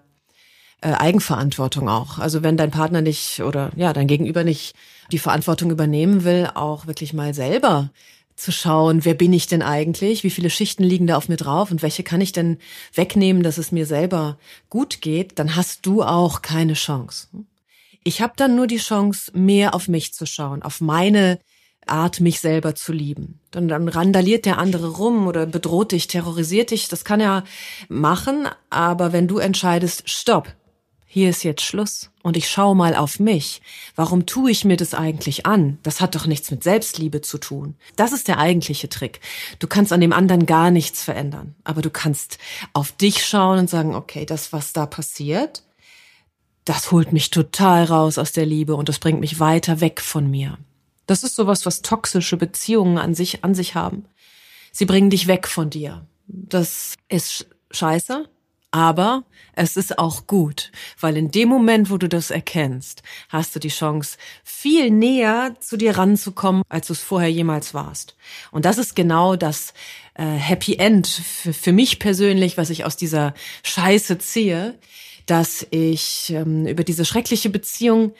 äh, 0.86 0.92
Eigenverantwortung 0.92 1.88
auch. 1.88 2.20
Also 2.20 2.44
wenn 2.44 2.56
dein 2.56 2.70
Partner 2.70 3.02
nicht 3.02 3.40
oder 3.40 3.70
ja, 3.74 3.92
dein 3.92 4.06
Gegenüber 4.06 4.44
nicht 4.44 4.76
die 5.10 5.18
Verantwortung 5.18 5.72
übernehmen 5.72 6.22
will, 6.22 6.48
auch 6.54 6.86
wirklich 6.86 7.12
mal 7.12 7.34
selber 7.34 7.90
zu 8.36 8.52
schauen, 8.52 9.04
wer 9.04 9.14
bin 9.14 9.32
ich 9.32 9.48
denn 9.48 9.62
eigentlich, 9.62 10.22
wie 10.22 10.30
viele 10.30 10.48
Schichten 10.48 10.84
liegen 10.84 11.08
da 11.08 11.16
auf 11.16 11.28
mir 11.28 11.38
drauf 11.38 11.72
und 11.72 11.82
welche 11.82 12.04
kann 12.04 12.20
ich 12.20 12.30
denn 12.30 12.58
wegnehmen, 12.94 13.42
dass 13.42 13.58
es 13.58 13.72
mir 13.72 13.84
selber 13.84 14.38
gut 14.70 15.00
geht, 15.00 15.40
dann 15.40 15.56
hast 15.56 15.86
du 15.86 16.04
auch 16.04 16.42
keine 16.42 16.74
Chance. 16.74 17.28
Ich 18.04 18.20
habe 18.20 18.34
dann 18.36 18.54
nur 18.54 18.68
die 18.68 18.76
Chance, 18.76 19.32
mehr 19.34 19.74
auf 19.74 19.88
mich 19.88 20.14
zu 20.14 20.24
schauen, 20.24 20.62
auf 20.62 20.80
meine 20.80 21.40
Art, 21.86 22.20
mich 22.20 22.38
selber 22.38 22.76
zu 22.76 22.92
lieben. 22.92 23.40
Und 23.56 23.68
dann 23.68 23.88
randaliert 23.88 24.44
der 24.44 24.58
andere 24.58 24.88
rum 24.88 25.26
oder 25.26 25.46
bedroht 25.46 25.90
dich, 25.90 26.06
terrorisiert 26.06 26.70
dich. 26.70 26.88
Das 26.88 27.04
kann 27.04 27.20
er 27.20 27.42
machen, 27.88 28.49
aber 28.70 29.12
wenn 29.12 29.26
du 29.26 29.38
entscheidest, 29.38 30.08
stopp, 30.08 30.54
hier 31.16 31.30
ist 31.30 31.44
jetzt 31.44 31.62
Schluss 31.62 32.11
und 32.23 32.37
ich 32.37 32.46
schau 32.46 32.75
mal 32.75 32.94
auf 32.94 33.18
mich. 33.18 33.62
Warum 33.94 34.26
tue 34.26 34.50
ich 34.50 34.66
mir 34.66 34.76
das 34.76 34.92
eigentlich 34.92 35.46
an? 35.46 35.78
Das 35.82 36.02
hat 36.02 36.14
doch 36.14 36.26
nichts 36.26 36.50
mit 36.50 36.62
Selbstliebe 36.62 37.23
zu 37.23 37.38
tun. 37.38 37.75
Das 37.96 38.12
ist 38.12 38.28
der 38.28 38.37
eigentliche 38.37 38.90
Trick. 38.90 39.20
Du 39.58 39.66
kannst 39.66 39.94
an 39.94 40.02
dem 40.02 40.12
anderen 40.12 40.44
gar 40.44 40.70
nichts 40.70 41.02
verändern, 41.02 41.54
aber 41.64 41.80
du 41.80 41.88
kannst 41.88 42.37
auf 42.75 42.92
dich 42.92 43.25
schauen 43.25 43.61
und 43.61 43.70
sagen, 43.70 43.94
okay, 43.94 44.26
das, 44.26 44.52
was 44.52 44.75
da 44.75 44.85
passiert, 44.85 45.62
das 46.66 46.92
holt 46.92 47.14
mich 47.14 47.30
total 47.30 47.85
raus 47.85 48.18
aus 48.18 48.32
der 48.32 48.44
Liebe 48.44 48.76
und 48.76 48.90
das 48.90 48.99
bringt 48.99 49.20
mich 49.20 49.40
weiter 49.40 49.80
weg 49.80 50.02
von 50.02 50.30
mir. 50.30 50.58
Das 51.06 51.23
ist 51.23 51.35
sowas, 51.35 51.64
was 51.64 51.80
toxische 51.80 52.37
Beziehungen 52.37 52.99
an 52.99 53.14
sich, 53.14 53.42
an 53.42 53.54
sich 53.54 53.75
haben. 53.75 54.04
Sie 54.70 54.85
bringen 54.85 55.08
dich 55.08 55.28
weg 55.28 55.49
von 55.49 55.70
dir. 55.70 56.06
Das 56.26 56.94
ist 57.08 57.46
scheiße, 57.70 58.28
aber 58.70 59.25
es 59.54 59.76
ist 59.76 59.99
auch 59.99 60.26
gut, 60.26 60.70
weil 61.00 61.16
in 61.16 61.30
dem 61.30 61.49
Moment, 61.49 61.90
wo 61.90 61.96
du 61.96 62.08
das 62.08 62.30
erkennst, 62.30 63.02
hast 63.28 63.54
du 63.54 63.58
die 63.58 63.68
Chance, 63.68 64.18
viel 64.44 64.90
näher 64.90 65.56
zu 65.61 65.76
dir 65.76 65.96
ranzukommen, 65.96 66.62
als 66.68 66.88
du 66.88 66.92
es 66.92 67.00
vorher 67.00 67.30
jemals 67.30 67.73
warst. 67.73 68.16
Und 68.50 68.64
das 68.64 68.76
ist 68.76 68.94
genau 68.94 69.37
das 69.37 69.73
äh, 70.14 70.25
Happy 70.25 70.76
End 70.76 71.06
für, 71.06 71.52
für 71.52 71.73
mich 71.73 71.99
persönlich, 71.99 72.58
was 72.58 72.70
ich 72.70 72.85
aus 72.85 72.96
dieser 72.96 73.35
Scheiße 73.62 74.18
ziehe, 74.18 74.78
dass 75.25 75.66
ich 75.70 76.30
ähm, 76.30 76.66
über 76.66 76.85
diese 76.85 77.04
schreckliche 77.04 77.50
Beziehung 77.50 78.12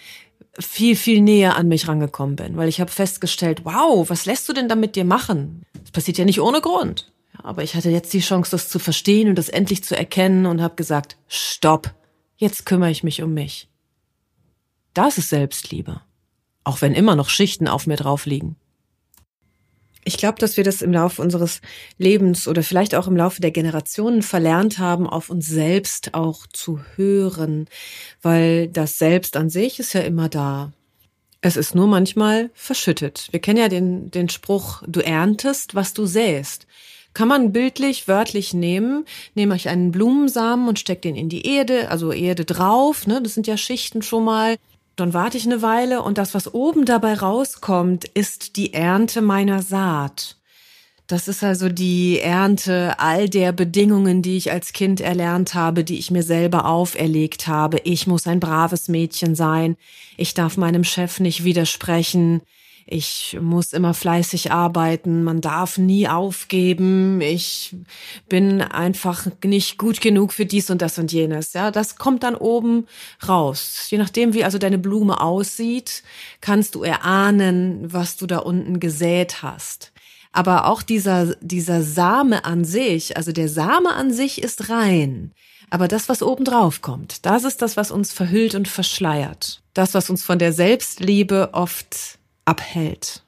viel, 0.59 0.97
viel 0.97 1.21
näher 1.21 1.57
an 1.57 1.69
mich 1.69 1.87
rangekommen 1.87 2.37
bin, 2.37 2.57
weil 2.57 2.69
ich 2.69 2.81
habe 2.81 2.91
festgestellt, 2.91 3.65
wow, 3.65 4.09
was 4.09 4.27
lässt 4.27 4.49
du 4.49 4.53
denn 4.53 4.69
da 4.69 4.75
mit 4.75 4.97
dir 4.97 5.05
machen? 5.05 5.63
Das 5.83 5.91
passiert 5.91 6.19
ja 6.19 6.25
nicht 6.25 6.41
ohne 6.41 6.61
Grund. 6.61 7.13
Aber 7.43 7.63
ich 7.63 7.75
hatte 7.75 7.91
jetzt 7.91 8.13
die 8.13 8.21
Chance, 8.21 8.51
das 8.51 8.69
zu 8.69 8.79
verstehen 8.79 9.29
und 9.29 9.37
das 9.37 9.49
endlich 9.49 9.85
zu 9.85 9.97
erkennen 9.97 10.47
und 10.47 10.63
habe 10.63 10.77
gesagt, 10.77 11.17
stopp, 11.29 11.95
jetzt 12.37 12.67
kümmere 12.67 12.91
ich 12.91 13.03
mich 13.03 13.23
um 13.23 13.35
mich. 13.35 13.69
Das 14.95 15.19
ist 15.19 15.29
Selbstliebe. 15.29 16.01
Auch 16.65 16.81
wenn 16.81 16.95
immer 16.95 17.17
noch 17.17 17.29
Schichten 17.29 17.69
auf 17.69 17.87
mir 17.87 17.97
drauf 17.97 18.27
liegen. 18.27 18.57
Ich 20.09 20.19
glaube, 20.19 20.39
dass 20.39 20.57
wir 20.57 20.63
das 20.63 20.83
im 20.83 20.93
Laufe 20.93 21.21
unseres 21.21 21.61
Lebens 21.99 22.47
oder 22.47 22.63
vielleicht 22.63 22.95
auch 22.95 23.09
im 23.09 23.17
Laufe 23.17 23.41
der 23.41 23.51
Generationen 23.51 24.23
verlernt 24.23 24.79
haben, 24.79 25.09
auf 25.09 25.31
uns 25.31 25.49
selbst 25.49 26.15
auch 26.15 26.47
zu 26.47 26.81
hören, 26.95 27.67
weil 28.23 28.69
das 28.69 28.99
Selbst 28.99 29.37
an 29.37 29.51
sich 29.51 29.81
ist 29.81 29.95
ja 29.95 30.03
immer 30.03 30.29
da. 30.29 30.73
Es 31.41 31.57
ist 31.57 31.75
nur 31.75 31.89
manchmal 31.89 32.51
verschüttet. 32.55 33.29
Wir 33.33 33.41
kennen 33.41 33.59
ja 33.59 33.69
den, 33.69 34.11
den 34.13 34.29
Spruch, 34.29 34.85
du 34.87 35.01
erntest, 35.01 35.75
was 35.75 35.93
du 35.93 36.07
säst. 36.07 36.69
Kann 37.17 37.29
man 37.29 37.51
bildlich, 37.51 38.09
wörtlich 38.09 38.53
nehmen. 38.53 39.07
Nehme 39.35 39.57
ich 39.57 39.71
einen 39.71 39.91
Blumensamen 39.91 40.69
und 40.69 40.79
stecke 40.79 41.01
den 41.01 41.17
in 41.17 41.31
die 41.31 41.47
Erde, 41.47 41.91
also 41.91 42.13
Erde 42.13 42.45
drauf, 42.45 43.07
ne? 43.07 43.23
Das 43.23 43.33
sind 43.33 43.47
ja 43.47 43.57
Schichten 43.57 44.03
schon 44.03 44.23
mal. 44.23 44.57
Dann 44.97 45.15
warte 45.15 45.39
ich 45.39 45.47
eine 45.47 45.63
Weile 45.63 46.03
und 46.03 46.19
das, 46.19 46.35
was 46.35 46.53
oben 46.53 46.85
dabei 46.85 47.15
rauskommt, 47.15 48.05
ist 48.05 48.57
die 48.57 48.75
Ernte 48.75 49.23
meiner 49.23 49.63
Saat. 49.63 50.37
Das 51.07 51.27
ist 51.27 51.43
also 51.43 51.71
die 51.71 52.21
Ernte 52.21 52.99
all 52.99 53.31
der 53.31 53.53
Bedingungen, 53.53 54.21
die 54.21 54.37
ich 54.37 54.53
als 54.53 54.75
Kind 54.75 55.01
erlernt 55.01 55.55
habe, 55.55 55.85
die 55.85 55.99
ich 55.99 56.11
mir 56.11 56.23
selber 56.23 56.67
auferlegt 56.67 57.47
habe. 57.47 57.79
Ich 57.85 58.07
muss 58.07 58.27
ein 58.27 58.41
braves 58.41 58.89
Mädchen 58.89 59.35
sein. 59.35 59.79
Ich 60.19 60.35
darf 60.35 60.59
meinem 60.59 60.85
Chef 60.85 61.19
nicht 61.19 61.45
widersprechen. 61.45 62.43
Ich 62.89 63.37
muss 63.41 63.73
immer 63.73 63.95
fleißig 63.95 64.53
arbeiten. 64.53 65.25
Man 65.25 65.41
darf 65.41 65.77
nie 65.77 66.07
aufgeben. 66.07 67.21
Ich 67.21 67.75
bin 68.29 68.63
einfach 68.63 69.27
nicht 69.45 69.77
gut 69.77 70.01
genug 70.01 70.33
für 70.33 70.47
dies 70.47 70.71
und 70.71 70.83
das 70.83 70.97
und 70.97 71.13
jenes. 71.13 71.53
Ja, 71.53 71.73
das 71.73 71.97
kommt 71.97 72.23
dann 72.23 72.37
oben 72.37 72.87
raus. 73.29 73.89
Je 73.91 73.99
nachdem, 73.99 74.35
wie 74.35 74.45
also 74.45 74.59
deine 74.59 74.79
Blume 74.79 75.21
aussieht, 75.21 76.05
kannst 76.41 76.77
du 76.77 76.85
erahnen, 76.85 77.93
was 77.93 78.17
du 78.17 78.27
da 78.29 78.39
unten 78.39 78.79
gesät 78.79 79.43
hast. 79.43 79.93
Aber 80.31 80.67
auch 80.67 80.83
dieser, 80.83 81.35
dieser 81.41 81.83
Same 81.83 82.45
an 82.45 82.65
sich, 82.65 83.17
also 83.17 83.33
der 83.33 83.49
Same 83.49 83.95
an 83.95 84.13
sich 84.13 84.41
ist 84.41 84.71
rein. 84.71 85.33
Aber 85.71 85.89
das, 85.89 86.09
was 86.09 86.23
oben 86.23 86.45
drauf 86.45 86.83
kommt, 86.83 87.27
das 87.27 87.43
ist 87.43 87.63
das, 87.63 87.77
was 87.77 87.91
uns 87.91 88.13
verhüllt 88.13 88.55
und 88.55 88.69
verschleiert. 88.69 89.61
Das, 89.75 89.93
was 89.95 90.09
uns 90.09 90.23
von 90.23 90.39
der 90.39 90.53
Selbstliebe 90.53 91.51
oft 91.53 92.19
abhält. 92.47 93.23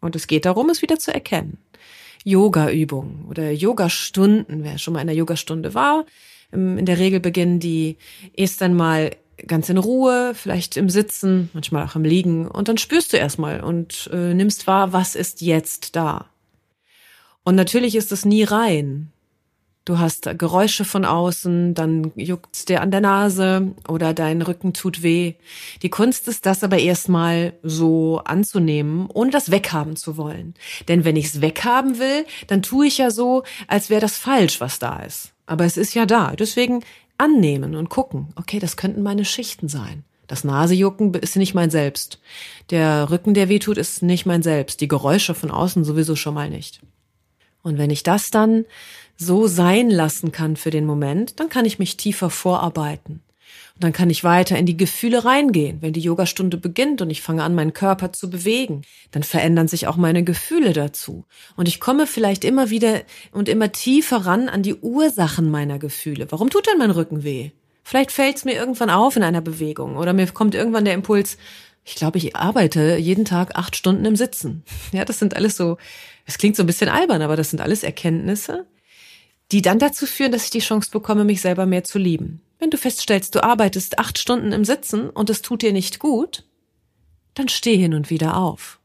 Und 0.00 0.14
es 0.14 0.26
geht 0.26 0.44
darum, 0.44 0.68
es 0.68 0.82
wieder 0.82 0.98
zu 0.98 1.14
erkennen. 1.14 1.56
Yoga-Übungen 2.24 3.24
oder 3.28 3.50
Yoga-Stunden, 3.50 4.62
wer 4.62 4.78
schon 4.78 4.94
mal 4.94 5.00
in 5.00 5.06
der 5.06 5.16
Yogastunde 5.16 5.74
war, 5.74 6.04
ähm, 6.52 6.78
in 6.78 6.86
der 6.86 6.98
Regel 6.98 7.20
beginnen 7.20 7.58
die 7.58 7.96
erst 8.34 8.62
einmal 8.62 9.12
ganz 9.46 9.68
in 9.68 9.78
Ruhe, 9.78 10.32
vielleicht 10.34 10.76
im 10.76 10.88
Sitzen, 10.88 11.50
manchmal 11.52 11.86
auch 11.86 11.96
im 11.96 12.04
Liegen. 12.04 12.46
Und 12.46 12.68
dann 12.68 12.78
spürst 12.78 13.12
du 13.12 13.16
erstmal 13.16 13.60
und 13.60 14.10
äh, 14.12 14.34
nimmst 14.34 14.66
wahr, 14.66 14.92
was 14.92 15.14
ist 15.14 15.40
jetzt 15.40 15.96
da. 15.96 16.26
Und 17.44 17.56
natürlich 17.56 17.96
ist 17.96 18.12
es 18.12 18.24
nie 18.24 18.44
rein. 18.44 19.11
Du 19.84 19.98
hast 19.98 20.28
Geräusche 20.38 20.84
von 20.84 21.04
außen, 21.04 21.74
dann 21.74 22.12
juckt's 22.14 22.64
dir 22.64 22.82
an 22.82 22.92
der 22.92 23.00
Nase 23.00 23.74
oder 23.88 24.14
dein 24.14 24.40
Rücken 24.40 24.74
tut 24.74 25.02
weh. 25.02 25.34
Die 25.82 25.90
Kunst 25.90 26.28
ist 26.28 26.46
das 26.46 26.62
aber 26.62 26.78
erstmal 26.78 27.54
so 27.64 28.20
anzunehmen, 28.24 29.08
ohne 29.12 29.32
das 29.32 29.50
weghaben 29.50 29.96
zu 29.96 30.16
wollen. 30.16 30.54
Denn 30.86 31.04
wenn 31.04 31.16
ich's 31.16 31.40
weghaben 31.40 31.98
will, 31.98 32.24
dann 32.46 32.62
tue 32.62 32.86
ich 32.86 32.98
ja 32.98 33.10
so, 33.10 33.42
als 33.66 33.90
wäre 33.90 34.00
das 34.00 34.16
falsch, 34.18 34.60
was 34.60 34.78
da 34.78 35.00
ist. 35.00 35.32
Aber 35.46 35.64
es 35.64 35.76
ist 35.76 35.94
ja 35.94 36.06
da. 36.06 36.36
Deswegen 36.36 36.84
annehmen 37.18 37.74
und 37.74 37.88
gucken, 37.88 38.28
okay, 38.36 38.60
das 38.60 38.76
könnten 38.76 39.02
meine 39.02 39.24
Schichten 39.24 39.68
sein. 39.68 40.04
Das 40.28 40.44
Nasejucken 40.44 41.12
ist 41.14 41.34
nicht 41.36 41.54
mein 41.54 41.70
Selbst. 41.70 42.20
Der 42.70 43.10
Rücken, 43.10 43.34
der 43.34 43.48
wehtut, 43.48 43.78
ist 43.78 44.02
nicht 44.02 44.26
mein 44.26 44.42
Selbst. 44.42 44.80
Die 44.80 44.88
Geräusche 44.88 45.34
von 45.34 45.50
außen 45.50 45.82
sowieso 45.82 46.14
schon 46.14 46.34
mal 46.34 46.48
nicht. 46.48 46.80
Und 47.62 47.78
wenn 47.78 47.90
ich 47.90 48.02
das 48.02 48.30
dann 48.30 48.64
so 49.24 49.46
sein 49.46 49.90
lassen 49.90 50.32
kann 50.32 50.56
für 50.56 50.70
den 50.70 50.86
Moment, 50.86 51.40
dann 51.40 51.48
kann 51.48 51.64
ich 51.64 51.78
mich 51.78 51.96
tiefer 51.96 52.30
vorarbeiten. 52.30 53.20
Und 53.74 53.84
dann 53.84 53.92
kann 53.92 54.10
ich 54.10 54.22
weiter 54.22 54.58
in 54.58 54.66
die 54.66 54.76
Gefühle 54.76 55.24
reingehen. 55.24 55.78
Wenn 55.80 55.94
die 55.94 56.00
Yogastunde 56.00 56.58
beginnt 56.58 57.00
und 57.00 57.10
ich 57.10 57.22
fange 57.22 57.42
an, 57.42 57.54
meinen 57.54 57.72
Körper 57.72 58.12
zu 58.12 58.28
bewegen, 58.28 58.82
dann 59.12 59.22
verändern 59.22 59.68
sich 59.68 59.86
auch 59.86 59.96
meine 59.96 60.24
Gefühle 60.24 60.72
dazu. 60.72 61.24
Und 61.56 61.68
ich 61.68 61.80
komme 61.80 62.06
vielleicht 62.06 62.44
immer 62.44 62.68
wieder 62.70 63.00
und 63.32 63.48
immer 63.48 63.72
tiefer 63.72 64.26
ran 64.26 64.48
an 64.48 64.62
die 64.62 64.74
Ursachen 64.74 65.50
meiner 65.50 65.78
Gefühle. 65.78 66.26
Warum 66.30 66.50
tut 66.50 66.66
denn 66.66 66.78
mein 66.78 66.90
Rücken 66.90 67.24
weh? 67.24 67.50
Vielleicht 67.82 68.12
fällt 68.12 68.36
es 68.36 68.44
mir 68.44 68.54
irgendwann 68.54 68.90
auf 68.90 69.16
in 69.16 69.22
einer 69.22 69.40
Bewegung 69.40 69.96
oder 69.96 70.12
mir 70.12 70.26
kommt 70.28 70.54
irgendwann 70.54 70.84
der 70.84 70.94
Impuls, 70.94 71.36
ich 71.84 71.96
glaube, 71.96 72.18
ich 72.18 72.36
arbeite 72.36 72.96
jeden 72.96 73.24
Tag 73.24 73.56
acht 73.56 73.74
Stunden 73.74 74.04
im 74.04 74.16
Sitzen. 74.16 74.62
Ja, 74.92 75.04
das 75.04 75.18
sind 75.18 75.34
alles 75.34 75.56
so, 75.56 75.78
es 76.26 76.38
klingt 76.38 76.56
so 76.56 76.62
ein 76.62 76.66
bisschen 76.66 76.88
albern, 76.88 77.22
aber 77.22 77.36
das 77.36 77.50
sind 77.50 77.60
alles 77.60 77.82
Erkenntnisse, 77.82 78.66
die 79.52 79.62
dann 79.62 79.78
dazu 79.78 80.06
führen, 80.06 80.32
dass 80.32 80.44
ich 80.44 80.50
die 80.50 80.60
Chance 80.60 80.90
bekomme, 80.90 81.24
mich 81.24 81.42
selber 81.42 81.66
mehr 81.66 81.84
zu 81.84 81.98
lieben. 81.98 82.40
Wenn 82.58 82.70
du 82.70 82.78
feststellst, 82.78 83.34
du 83.34 83.44
arbeitest 83.44 83.98
acht 83.98 84.18
Stunden 84.18 84.52
im 84.52 84.64
Sitzen 84.64 85.10
und 85.10 85.28
es 85.28 85.42
tut 85.42 85.62
dir 85.62 85.72
nicht 85.72 85.98
gut, 85.98 86.44
dann 87.34 87.48
steh 87.48 87.76
hin 87.76 87.94
und 87.94 88.08
wieder 88.08 88.36
auf. 88.36 88.80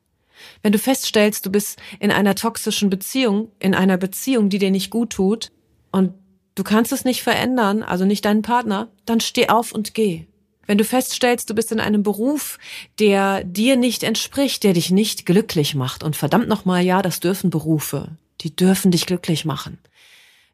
Wenn 0.61 0.73
du 0.73 0.79
feststellst, 0.79 1.45
du 1.45 1.51
bist 1.51 1.79
in 1.99 2.11
einer 2.11 2.35
toxischen 2.35 2.89
Beziehung, 2.89 3.51
in 3.59 3.73
einer 3.73 3.97
Beziehung, 3.97 4.49
die 4.49 4.59
dir 4.59 4.71
nicht 4.71 4.89
gut 4.89 5.11
tut 5.11 5.51
und 5.91 6.13
du 6.55 6.63
kannst 6.63 6.91
es 6.91 7.05
nicht 7.05 7.23
verändern, 7.23 7.81
also 7.81 8.05
nicht 8.05 8.25
deinen 8.25 8.41
Partner, 8.41 8.89
dann 9.05 9.19
steh 9.19 9.49
auf 9.49 9.71
und 9.71 9.93
geh. 9.93 10.25
Wenn 10.65 10.77
du 10.77 10.83
feststellst, 10.83 11.49
du 11.49 11.55
bist 11.55 11.71
in 11.71 11.79
einem 11.79 12.03
Beruf, 12.03 12.59
der 12.99 13.43
dir 13.45 13.77
nicht 13.77 14.03
entspricht, 14.03 14.63
der 14.63 14.73
dich 14.73 14.91
nicht 14.91 15.25
glücklich 15.25 15.75
macht 15.75 16.03
und 16.03 16.17
verdammt 16.17 16.49
nochmal, 16.49 16.83
ja, 16.83 17.01
das 17.01 17.21
dürfen 17.21 17.49
Berufe, 17.49 18.17
die 18.41 18.53
dürfen 18.53 18.91
dich 18.91 19.05
glücklich 19.05 19.45
machen. 19.45 19.77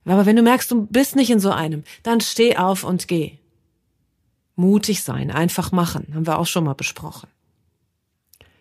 Aber 0.05 0.25
wenn 0.25 0.36
du 0.36 0.41
merkst, 0.41 0.69
du 0.72 0.86
bist 0.86 1.15
nicht 1.15 1.29
in 1.29 1.39
so 1.39 1.51
einem, 1.51 1.83
dann 2.03 2.22
steh 2.22 2.57
auf 2.57 2.83
und 2.83 3.07
geh. 3.07 3.38
Mutig 4.55 5.01
sein, 5.01 5.31
einfach 5.31 5.72
machen, 5.72 6.12
haben 6.13 6.27
wir 6.27 6.38
auch 6.38 6.45
schon 6.45 6.65
mal 6.65 6.74
besprochen. 6.74 7.29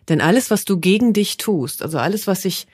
Denn 0.09 0.21
alles, 0.21 0.49
was 0.49 0.65
du 0.65 0.79
gegen 0.79 1.13
dich 1.13 1.37
tust, 1.37 1.81
also 1.81 1.97
alles, 1.97 2.27
was 2.27 2.41
sich 2.41 2.67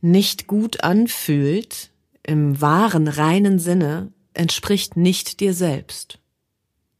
nicht 0.00 0.46
gut 0.46 0.82
anfühlt, 0.82 1.90
im 2.22 2.60
wahren, 2.60 3.08
reinen 3.08 3.58
Sinne, 3.58 4.12
entspricht 4.34 4.96
nicht 4.96 5.40
dir 5.40 5.54
selbst. 5.54 6.18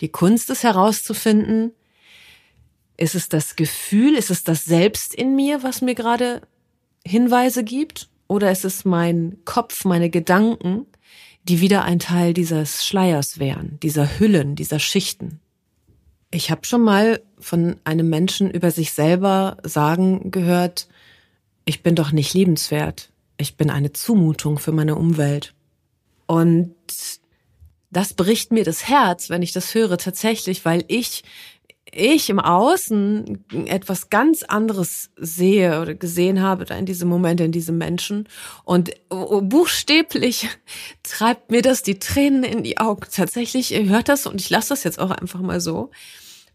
Die 0.01 0.09
Kunst 0.09 0.51
ist 0.51 0.63
herauszufinden, 0.63 1.73
ist 2.97 3.15
es 3.15 3.29
das 3.29 3.57
Gefühl, 3.57 4.15
ist 4.15 4.31
es 4.31 4.45
das 4.45 4.65
Selbst 4.65 5.15
in 5.15 5.35
mir, 5.37 5.63
was 5.63 5.81
mir 5.81 5.95
gerade 5.95 6.43
Hinweise 7.07 7.65
gibt? 7.65 8.09
Oder 8.31 8.53
ist 8.53 8.65
es 8.65 8.85
mein 8.85 9.39
Kopf, 9.45 9.85
meine 9.85 10.09
Gedanken, 10.09 10.87
die 11.43 11.61
wieder 11.61 11.83
ein 11.83 11.99
Teil 11.99 12.33
dieses 12.33 12.87
Schleiers 12.87 13.41
wären, 13.41 13.81
dieser 13.83 14.21
Hüllen, 14.21 14.55
dieser 14.55 14.79
Schichten. 14.79 15.41
Ich 16.31 16.53
habe 16.53 16.65
schon 16.65 16.83
mal 16.83 17.21
von 17.41 17.81
einem 17.83 18.09
Menschen 18.09 18.49
über 18.49 18.71
sich 18.71 18.93
selber 18.93 19.57
sagen 19.65 20.31
gehört, 20.31 20.87
ich 21.65 21.83
bin 21.83 21.97
doch 21.97 22.13
nicht 22.13 22.33
liebenswert, 22.33 23.11
ich 23.37 23.57
bin 23.57 23.69
eine 23.69 23.93
Zumutung 23.93 24.61
für 24.61 24.71
meine 24.71 24.95
Umwelt. 24.95 25.53
Und 26.29 26.77
das 27.91 28.15
bricht 28.15 28.53
mir 28.53 28.63
das 28.63 28.87
Herz, 28.87 29.29
wenn 29.29 29.43
ich 29.43 29.51
das 29.51 29.75
höre, 29.75 29.99
tatsächlich, 29.99 30.65
weil 30.65 30.85
ich 30.87 31.25
ich 31.93 32.31
im 32.31 32.39
Außen 32.39 33.45
etwas 33.67 34.11
ganz 34.11 34.43
anderes 34.43 35.11
sehe 35.17 35.81
oder 35.81 35.95
gesehen 35.95 36.41
habe 36.41 36.65
da 36.65 36.77
in 36.77 36.87
diesem 36.87 37.09
Moment, 37.09 37.41
in 37.41 37.53
diesem 37.53 37.79
Menschen. 37.79 38.29
Und 38.65 38.91
buchstäblich 39.09 40.49
treibt 41.03 41.51
mir 41.51 41.63
das 41.63 41.83
die 41.83 41.99
Tränen 41.99 42.45
in 42.45 42.63
die 42.63 42.79
Augen. 42.79 43.07
Tatsächlich, 43.11 43.73
ihr 43.73 43.89
hört 43.89 44.09
das 44.09 44.27
und 44.27 44.41
ich 44.41 44.51
lasse 44.51 44.71
das 44.71 44.85
jetzt 44.85 45.01
auch 45.01 45.11
einfach 45.11 45.41
mal 45.41 45.61
so, 45.61 45.91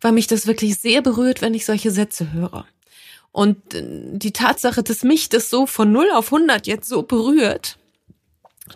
weil 0.01 0.13
mich 0.13 0.27
das 0.27 0.47
wirklich 0.47 0.77
sehr 0.77 1.01
berührt, 1.01 1.41
wenn 1.41 1.53
ich 1.53 1.65
solche 1.65 1.91
Sätze 1.91 2.31
höre. 2.31 2.65
Und 3.31 3.73
äh, 3.73 3.83
die 4.13 4.31
Tatsache, 4.31 4.83
dass 4.83 5.03
mich 5.03 5.27
das 5.27 5.49
so 5.49 5.65
von 5.65 5.91
0 5.91 6.11
auf 6.13 6.31
100 6.31 6.67
jetzt 6.67 6.87
so 6.87 7.03
berührt, 7.03 7.77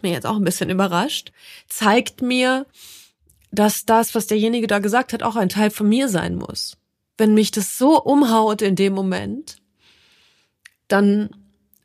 mir 0.02 0.12
jetzt 0.12 0.26
auch 0.26 0.36
ein 0.36 0.44
bisschen 0.44 0.70
überrascht, 0.70 1.32
zeigt 1.68 2.22
mir, 2.22 2.66
dass 3.52 3.86
das, 3.86 4.16
was 4.16 4.28
derjenige 4.28 4.68
da 4.68 4.80
gesagt 4.80 5.14
hat, 5.14 5.24
auch 5.24 5.36
ein 5.36 5.50
Teil 5.50 5.72
von 5.72 5.88
mir 5.90 6.10
sein 6.10 6.36
muss. 6.36 6.78
Wenn 7.18 7.34
mich 7.34 7.52
das 7.52 7.78
so 7.78 8.02
umhaut 8.02 8.62
in 8.62 8.76
dem 8.76 8.94
Moment, 8.94 9.58
dann 10.88 11.30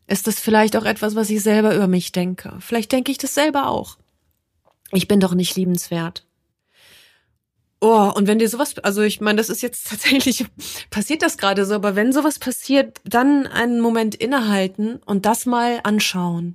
ist 0.07 0.27
das 0.27 0.39
vielleicht 0.39 0.77
auch 0.77 0.85
etwas, 0.85 1.15
was 1.15 1.31
ich 1.31 1.43
selber 1.43 1.75
über 1.75 1.89
mich 1.89 2.13
denke. 2.13 2.57
Vielleicht 2.61 2.93
denke 2.93 3.11
ich 3.11 3.19
das 3.19 3.35
selber 3.35 3.69
auch. 3.69 3.97
Ich 4.93 5.09
bin 5.09 5.21
doch 5.21 5.35
nicht 5.35 5.57
liebenswert. 5.57 6.25
Oh, 7.81 8.11
und 8.15 8.27
wenn 8.27 8.39
dir 8.39 8.49
sowas, 8.49 8.79
also 8.79 9.03
ich 9.03 9.21
meine, 9.21 9.37
das 9.37 9.51
ist 9.51 9.63
jetzt 9.63 9.87
tatsächlich, 9.91 10.47
passiert 10.91 11.23
das 11.23 11.37
gerade 11.37 11.67
so, 11.67 11.75
aber 11.75 11.97
wenn 11.97 12.13
sowas 12.13 12.39
passiert, 12.39 13.01
dann 13.05 13.47
einen 13.47 13.81
Moment 13.81 14.15
innehalten 14.15 14.97
und 15.05 15.27
das 15.27 15.47
mal 15.47 15.81
anschauen. 15.83 16.55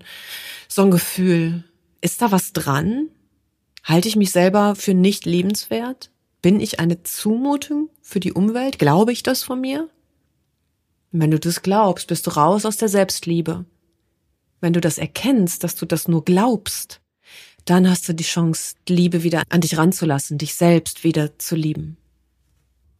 So 0.67 0.83
ein 0.83 0.91
Gefühl. 0.91 1.63
Ist 2.01 2.21
da 2.21 2.31
was 2.31 2.53
dran? 2.53 3.09
Halte 3.89 4.07
ich 4.07 4.15
mich 4.15 4.29
selber 4.29 4.75
für 4.75 4.93
nicht 4.93 5.25
lebenswert? 5.25 6.11
Bin 6.43 6.59
ich 6.59 6.79
eine 6.79 7.01
Zumutung 7.01 7.89
für 8.03 8.19
die 8.19 8.33
Umwelt? 8.33 8.77
Glaube 8.77 9.11
ich 9.11 9.23
das 9.23 9.43
von 9.43 9.59
mir? 9.59 9.89
wenn 11.11 11.31
du 11.31 11.39
das 11.39 11.63
glaubst, 11.63 12.07
bist 12.07 12.27
du 12.27 12.31
raus 12.31 12.65
aus 12.65 12.77
der 12.77 12.87
Selbstliebe. 12.87 13.65
Wenn 14.61 14.73
du 14.73 14.79
das 14.79 14.99
erkennst, 14.99 15.63
dass 15.63 15.75
du 15.75 15.87
das 15.87 16.07
nur 16.07 16.23
glaubst, 16.23 17.01
dann 17.65 17.89
hast 17.89 18.07
du 18.07 18.13
die 18.13 18.23
Chance, 18.23 18.75
Liebe 18.87 19.23
wieder 19.23 19.41
an 19.49 19.61
dich 19.61 19.75
ranzulassen, 19.75 20.37
dich 20.37 20.53
selbst 20.53 21.03
wieder 21.03 21.39
zu 21.39 21.55
lieben. 21.55 21.97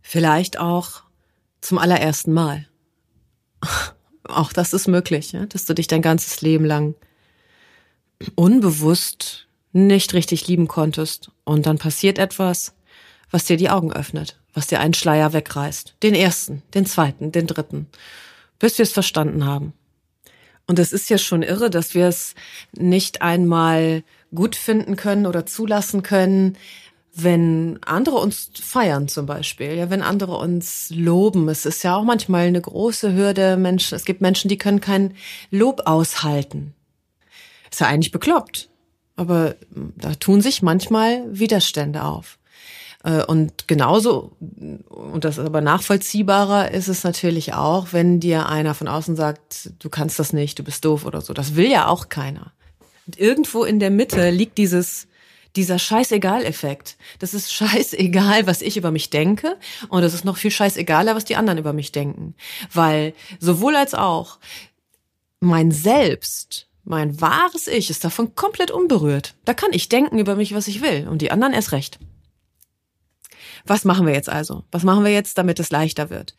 Vielleicht 0.01 0.57
auch 0.57 1.03
zum 1.61 1.77
allerersten 1.77 2.33
Mal. 2.33 2.67
Auch 4.23 4.53
das 4.53 4.73
ist 4.73 4.87
möglich, 4.87 5.35
dass 5.49 5.65
du 5.65 5.73
dich 5.73 5.87
dein 5.87 6.01
ganzes 6.01 6.41
Leben 6.41 6.65
lang 6.65 6.95
unbewusst 8.35 9.48
nicht 9.71 10.13
richtig 10.13 10.47
lieben 10.47 10.67
konntest 10.67 11.31
und 11.43 11.65
dann 11.65 11.77
passiert 11.77 12.17
etwas, 12.17 12.73
was 13.31 13.45
dir 13.45 13.57
die 13.57 13.69
Augen 13.69 13.93
öffnet, 13.93 14.39
was 14.53 14.67
dir 14.67 14.79
einen 14.79 14.93
Schleier 14.93 15.33
wegreißt. 15.33 15.95
Den 16.01 16.15
ersten, 16.15 16.63
den 16.73 16.85
zweiten, 16.85 17.31
den 17.31 17.47
dritten, 17.47 17.87
bis 18.57 18.77
wir 18.77 18.83
es 18.83 18.91
verstanden 18.91 19.45
haben. 19.45 19.73
Und 20.67 20.77
es 20.77 20.93
ist 20.93 21.09
ja 21.09 21.17
schon 21.17 21.41
irre, 21.41 21.69
dass 21.69 21.95
wir 21.95 22.07
es 22.07 22.35
nicht 22.73 23.21
einmal 23.23 24.03
gut 24.33 24.55
finden 24.55 24.95
können 24.95 25.25
oder 25.25 25.45
zulassen 25.45 26.03
können, 26.03 26.57
wenn 27.15 27.79
andere 27.83 28.17
uns 28.17 28.51
feiern 28.61 29.07
zum 29.07 29.25
Beispiel, 29.25 29.73
ja, 29.73 29.89
wenn 29.89 30.03
andere 30.03 30.37
uns 30.37 30.91
loben. 30.91 31.49
Es 31.49 31.65
ist 31.65 31.83
ja 31.83 31.95
auch 31.95 32.03
manchmal 32.03 32.45
eine 32.47 32.61
große 32.61 33.13
Hürde. 33.13 33.57
Menschen, 33.57 33.95
es 33.95 34.05
gibt 34.05 34.21
Menschen, 34.21 34.47
die 34.47 34.57
können 34.57 34.79
kein 34.79 35.15
Lob 35.49 35.81
aushalten. 35.85 36.75
Ist 37.71 37.81
ja 37.81 37.87
eigentlich 37.87 38.11
bekloppt. 38.11 38.68
Aber 39.19 39.55
da 39.97 40.15
tun 40.15 40.39
sich 40.39 40.61
manchmal 40.61 41.25
Widerstände 41.29 42.05
auf. 42.05 42.39
Äh, 43.03 43.25
und 43.25 43.67
genauso, 43.67 44.31
und 44.39 45.25
das 45.25 45.37
ist 45.37 45.45
aber 45.45 45.59
nachvollziehbarer, 45.59 46.71
ist 46.71 46.87
es 46.87 47.03
natürlich 47.03 47.53
auch, 47.53 47.87
wenn 47.91 48.21
dir 48.21 48.47
einer 48.47 48.73
von 48.73 48.87
außen 48.87 49.17
sagt, 49.17 49.71
du 49.79 49.89
kannst 49.89 50.19
das 50.19 50.31
nicht, 50.31 50.57
du 50.57 50.63
bist 50.63 50.85
doof 50.85 51.05
oder 51.05 51.19
so. 51.19 51.33
Das 51.33 51.57
will 51.57 51.69
ja 51.69 51.87
auch 51.87 52.07
keiner. 52.07 52.53
Und 53.07 53.19
irgendwo 53.19 53.65
in 53.65 53.81
der 53.81 53.89
Mitte 53.89 54.29
liegt 54.29 54.57
dieses, 54.57 55.09
dieser 55.57 55.79
Scheißegal-Effekt. 55.79 56.95
Das 57.19 57.33
ist 57.33 57.51
scheißegal, 57.51 58.47
was 58.47 58.61
ich 58.61 58.77
über 58.77 58.91
mich 58.91 59.09
denke. 59.09 59.57
Und 59.89 60.03
es 60.03 60.13
ist 60.13 60.23
noch 60.23 60.37
viel 60.37 60.51
scheißegaler, 60.51 61.13
was 61.13 61.25
die 61.25 61.35
anderen 61.35 61.59
über 61.59 61.73
mich 61.73 61.91
denken. 61.91 62.35
Weil 62.73 63.13
sowohl 63.41 63.75
als 63.75 63.95
auch 63.95 64.39
mein 65.41 65.71
Selbst 65.71 66.68
mein 66.89 67.21
wahres 67.21 67.67
Ich 67.67 67.89
ist 67.89 68.03
davon 68.03 68.35
komplett 68.35 68.71
unberührt. 68.71 69.35
Da 69.45 69.53
kann 69.53 69.69
ich 69.73 69.89
denken 69.89 70.17
über 70.17 70.35
mich, 70.35 70.55
was 70.55 70.67
ich 70.67 70.81
will, 70.81 71.07
und 71.07 71.21
die 71.21 71.31
anderen 71.31 71.53
erst 71.53 71.71
recht. 71.71 71.99
Was 73.65 73.85
machen 73.85 74.07
wir 74.07 74.13
jetzt 74.13 74.29
also? 74.29 74.63
Was 74.71 74.83
machen 74.83 75.03
wir 75.03 75.11
jetzt, 75.11 75.37
damit 75.37 75.59
es 75.59 75.69
leichter 75.69 76.09
wird? 76.09 76.35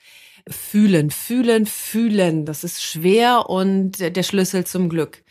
Fühlen, 0.48 1.10
fühlen, 1.10 1.66
fühlen. 1.66 2.46
Das 2.46 2.64
ist 2.64 2.82
schwer 2.82 3.48
und 3.48 4.00
der 4.00 4.22
Schlüssel 4.22 4.64
zum 4.64 4.88
Glück. 4.88 5.22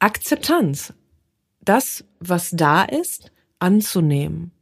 Akzeptanz. 0.00 0.92
Das, 1.62 2.04
was 2.20 2.50
da 2.50 2.84
ist, 2.84 3.30
anzunehmen. 3.58 4.52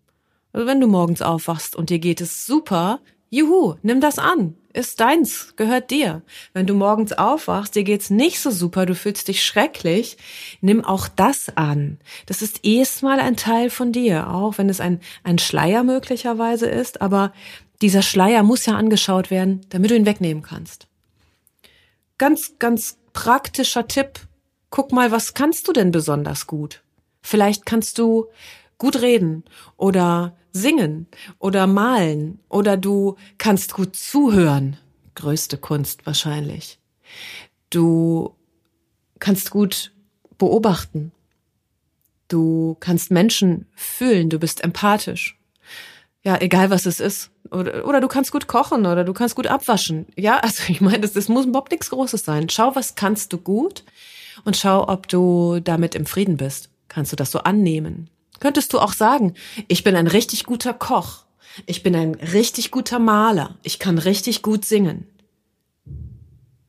Also 0.52 0.66
wenn 0.66 0.80
du 0.80 0.86
morgens 0.86 1.22
aufwachst 1.22 1.74
und 1.74 1.90
dir 1.90 1.98
geht 1.98 2.20
es 2.20 2.46
super, 2.46 3.00
juhu, 3.30 3.74
nimm 3.82 4.00
das 4.00 4.18
an 4.18 4.56
ist 4.76 5.00
deins, 5.00 5.54
gehört 5.56 5.90
dir. 5.90 6.22
Wenn 6.52 6.66
du 6.66 6.74
morgens 6.74 7.12
aufwachst, 7.12 7.74
dir 7.74 7.84
geht's 7.84 8.10
nicht 8.10 8.40
so 8.40 8.50
super, 8.50 8.86
du 8.86 8.94
fühlst 8.94 9.28
dich 9.28 9.44
schrecklich, 9.44 10.18
nimm 10.60 10.84
auch 10.84 11.08
das 11.08 11.56
an. 11.56 11.98
Das 12.26 12.42
ist 12.42 12.64
erstmal 12.64 13.18
ein 13.20 13.36
Teil 13.36 13.70
von 13.70 13.92
dir, 13.92 14.28
auch 14.30 14.58
wenn 14.58 14.68
es 14.68 14.80
ein, 14.80 15.00
ein 15.24 15.38
Schleier 15.38 15.82
möglicherweise 15.82 16.66
ist, 16.66 17.00
aber 17.00 17.32
dieser 17.82 18.02
Schleier 18.02 18.42
muss 18.42 18.66
ja 18.66 18.76
angeschaut 18.76 19.30
werden, 19.30 19.62
damit 19.70 19.90
du 19.90 19.96
ihn 19.96 20.06
wegnehmen 20.06 20.42
kannst. 20.42 20.86
Ganz, 22.18 22.54
ganz 22.58 22.98
praktischer 23.12 23.86
Tipp. 23.86 24.20
Guck 24.70 24.92
mal, 24.92 25.10
was 25.10 25.34
kannst 25.34 25.68
du 25.68 25.72
denn 25.72 25.90
besonders 25.90 26.46
gut? 26.46 26.82
Vielleicht 27.22 27.66
kannst 27.66 27.98
du 27.98 28.26
gut 28.78 29.00
reden 29.00 29.44
oder 29.76 30.36
singen 30.56 31.06
oder 31.38 31.66
malen 31.66 32.40
oder 32.48 32.76
du 32.76 33.16
kannst 33.38 33.74
gut 33.74 33.96
zuhören. 33.96 34.76
Größte 35.14 35.58
Kunst 35.58 36.06
wahrscheinlich. 36.06 36.78
Du 37.70 38.34
kannst 39.18 39.50
gut 39.50 39.92
beobachten. 40.38 41.12
Du 42.28 42.76
kannst 42.80 43.10
Menschen 43.10 43.66
fühlen, 43.74 44.30
du 44.30 44.38
bist 44.38 44.64
empathisch. 44.64 45.38
Ja, 46.22 46.40
egal 46.40 46.70
was 46.70 46.86
es 46.86 46.98
ist. 46.98 47.30
Oder, 47.52 47.86
oder 47.86 48.00
du 48.00 48.08
kannst 48.08 48.32
gut 48.32 48.48
kochen 48.48 48.84
oder 48.86 49.04
du 49.04 49.12
kannst 49.12 49.36
gut 49.36 49.46
abwaschen. 49.46 50.06
Ja, 50.16 50.38
also 50.42 50.64
ich 50.68 50.80
meine, 50.80 51.00
das, 51.00 51.12
das 51.12 51.28
muss 51.28 51.46
überhaupt 51.46 51.70
nichts 51.70 51.90
Großes 51.90 52.24
sein. 52.24 52.48
Schau, 52.48 52.74
was 52.74 52.96
kannst 52.96 53.32
du 53.32 53.38
gut 53.38 53.84
und 54.44 54.56
schau, 54.56 54.88
ob 54.88 55.08
du 55.08 55.60
damit 55.60 55.94
im 55.94 56.06
Frieden 56.06 56.36
bist. 56.36 56.70
Kannst 56.88 57.12
du 57.12 57.16
das 57.16 57.30
so 57.30 57.40
annehmen? 57.40 58.10
Könntest 58.40 58.72
du 58.72 58.78
auch 58.78 58.92
sagen, 58.92 59.34
ich 59.68 59.84
bin 59.84 59.96
ein 59.96 60.06
richtig 60.06 60.44
guter 60.44 60.74
Koch, 60.74 61.24
ich 61.66 61.82
bin 61.82 61.94
ein 61.94 62.14
richtig 62.14 62.70
guter 62.70 62.98
Maler, 62.98 63.56
ich 63.62 63.78
kann 63.78 63.98
richtig 63.98 64.42
gut 64.42 64.64
singen. 64.64 65.06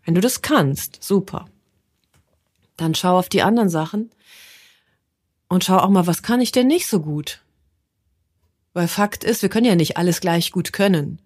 Wenn 0.06 0.16
du 0.16 0.22
das 0.22 0.42
kannst, 0.42 1.04
super. 1.04 1.46
Dann 2.78 2.96
schau 2.96 3.18
auf 3.18 3.28
die 3.28 3.42
anderen 3.42 3.70
Sachen 3.70 4.12
und 5.50 5.64
schau 5.64 5.78
auch 5.78 5.90
mal, 5.90 6.08
was 6.08 6.22
kann 6.24 6.40
ich 6.40 6.52
denn 6.52 6.68
nicht 6.68 6.88
so 6.88 7.02
gut? 7.02 7.42
Weil 8.74 8.88
Fakt 8.88 9.24
ist, 9.24 9.42
wir 9.42 9.50
können 9.50 9.66
ja 9.66 9.76
nicht 9.76 9.98
alles 9.98 10.22
gleich 10.22 10.52
gut 10.52 10.72
können. 10.72 11.20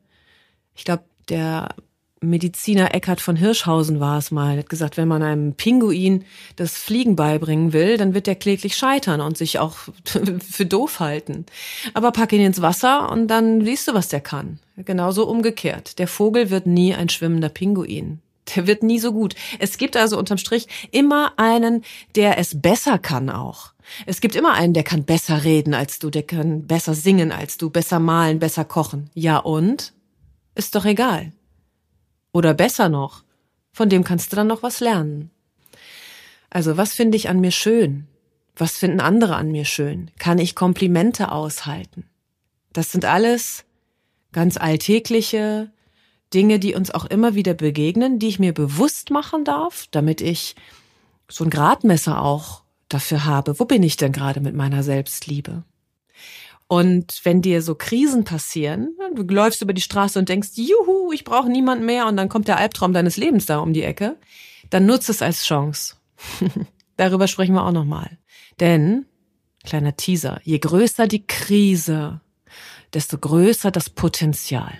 Ich 0.74 0.86
glaube, 0.86 1.04
der 1.30 1.76
Mediziner 2.24 2.94
Eckhard 2.94 3.20
von 3.20 3.36
Hirschhausen 3.36 4.00
war 4.00 4.20
es 4.20 4.30
mal, 4.30 4.56
hat 4.56 4.70
gesagt, 4.70 4.96
wenn 4.96 5.08
man 5.08 5.24
einem 5.24 5.56
Pinguin 5.56 6.24
das 6.56 6.78
Fliegen 6.78 7.16
beibringen 7.16 7.74
will, 7.74 7.98
dann 7.98 8.14
wird 8.14 8.28
der 8.28 8.36
kläglich 8.36 8.78
scheitern 8.78 9.22
und 9.22 9.40
sich 9.40 9.58
auch 9.58 9.78
für 10.52 10.68
doof 10.68 11.00
halten. 11.00 11.48
Aber 11.96 12.12
pack 12.12 12.32
ihn 12.34 12.42
ins 12.42 12.62
Wasser 12.62 13.10
und 13.12 13.28
dann 13.28 13.66
siehst 13.66 13.88
du, 13.88 13.96
was 13.96 14.10
der 14.10 14.22
kann. 14.22 14.60
Genauso 14.78 15.28
umgekehrt. 15.28 15.98
Der 15.98 16.08
Vogel 16.08 16.52
wird 16.52 16.68
nie 16.68 16.94
ein 16.94 17.10
schwimmender 17.10 17.50
Pinguin. 17.50 18.20
Der 18.56 18.68
wird 18.68 18.84
nie 18.84 19.00
so 19.00 19.14
gut. 19.14 19.34
Es 19.58 19.80
gibt 19.80 19.98
also 19.98 20.20
unterm 20.20 20.38
Strich 20.38 20.68
immer 20.92 21.34
einen, 21.38 21.84
der 22.16 22.38
es 22.38 22.62
besser 22.62 23.00
kann 23.00 23.32
auch. 23.32 23.72
Es 24.06 24.22
gibt 24.22 24.36
immer 24.36 24.54
einen, 24.54 24.76
der 24.76 24.84
kann 24.84 25.06
besser 25.06 25.44
reden 25.44 25.74
als 25.74 25.98
du, 25.98 26.12
der 26.12 26.24
kann 26.24 26.68
besser 26.68 26.94
singen 26.94 27.32
als 27.32 27.58
du, 27.58 27.72
besser 27.72 28.00
malen, 28.00 28.38
besser 28.38 28.64
kochen. 28.64 29.10
Ja 29.16 29.38
und? 29.38 29.94
Ist 30.54 30.76
doch 30.76 30.86
egal. 30.86 31.32
Oder 32.34 32.54
besser 32.54 32.90
noch, 32.90 33.24
von 33.72 33.90
dem 33.90 34.04
kannst 34.04 34.32
du 34.32 34.36
dann 34.36 34.48
noch 34.48 34.64
was 34.64 34.80
lernen. 34.80 35.32
Also, 36.50 36.78
was 36.78 36.94
finde 36.94 37.18
ich 37.18 37.30
an 37.30 37.40
mir 37.40 37.52
schön? 37.52 38.08
Was 38.56 38.78
finden 38.78 39.00
andere 39.00 39.36
an 39.36 39.52
mir 39.52 39.66
schön? 39.66 40.12
Kann 40.20 40.38
ich 40.38 40.56
Komplimente 40.56 41.32
aushalten? 41.32 42.06
Das 42.74 42.92
sind 42.92 43.06
alles 43.06 43.66
ganz 44.32 44.58
alltägliche 44.58 45.72
Dinge, 46.34 46.60
die 46.60 46.76
uns 46.76 46.92
auch 46.92 47.06
immer 47.06 47.36
wieder 47.36 47.54
begegnen, 47.54 48.20
die 48.20 48.28
ich 48.28 48.40
mir 48.40 48.54
bewusst 48.54 49.10
machen 49.10 49.44
darf, 49.44 49.88
damit 49.92 50.22
ich 50.22 50.56
so 51.30 51.44
ein 51.44 51.50
Gradmesser 51.50 52.22
auch 52.22 52.64
dafür 52.88 53.26
habe. 53.26 53.60
Wo 53.60 53.66
bin 53.66 53.84
ich 53.84 53.98
denn 53.98 54.12
gerade 54.12 54.42
mit 54.42 54.56
meiner 54.56 54.84
Selbstliebe? 54.84 55.64
Und 56.72 57.20
wenn 57.26 57.42
dir 57.42 57.62
so 57.62 57.76
Krisen 57.76 58.24
passieren, 58.24 58.96
du 59.14 59.24
läufst 59.24 59.62
über 59.62 59.74
die 59.74 59.82
Straße 59.82 60.18
und 60.18 60.30
denkst, 60.30 60.52
juhu, 60.56 61.12
ich 61.12 61.26
brauche 61.26 61.50
niemand 61.50 61.84
mehr 61.84 62.08
und 62.08 62.16
dann 62.16 62.30
kommt 62.30 62.48
der 62.48 62.56
Albtraum 62.60 62.94
deines 62.94 63.18
Lebens 63.18 63.46
da 63.46 63.60
um 63.60 63.74
die 63.74 63.84
Ecke, 63.84 64.16
dann 64.70 64.86
nutze 64.86 65.12
es 65.12 65.22
als 65.22 65.44
Chance. 65.44 65.98
Darüber 66.96 67.28
sprechen 67.28 67.56
wir 67.56 67.66
auch 67.66 67.74
nochmal. 67.74 68.18
Denn, 68.62 69.06
kleiner 69.66 69.98
Teaser, 69.98 70.40
je 70.46 70.60
größer 70.60 71.08
die 71.08 71.28
Krise, 71.28 72.22
desto 72.94 73.18
größer 73.18 73.70
das 73.70 73.90
Potenzial. 73.90 74.72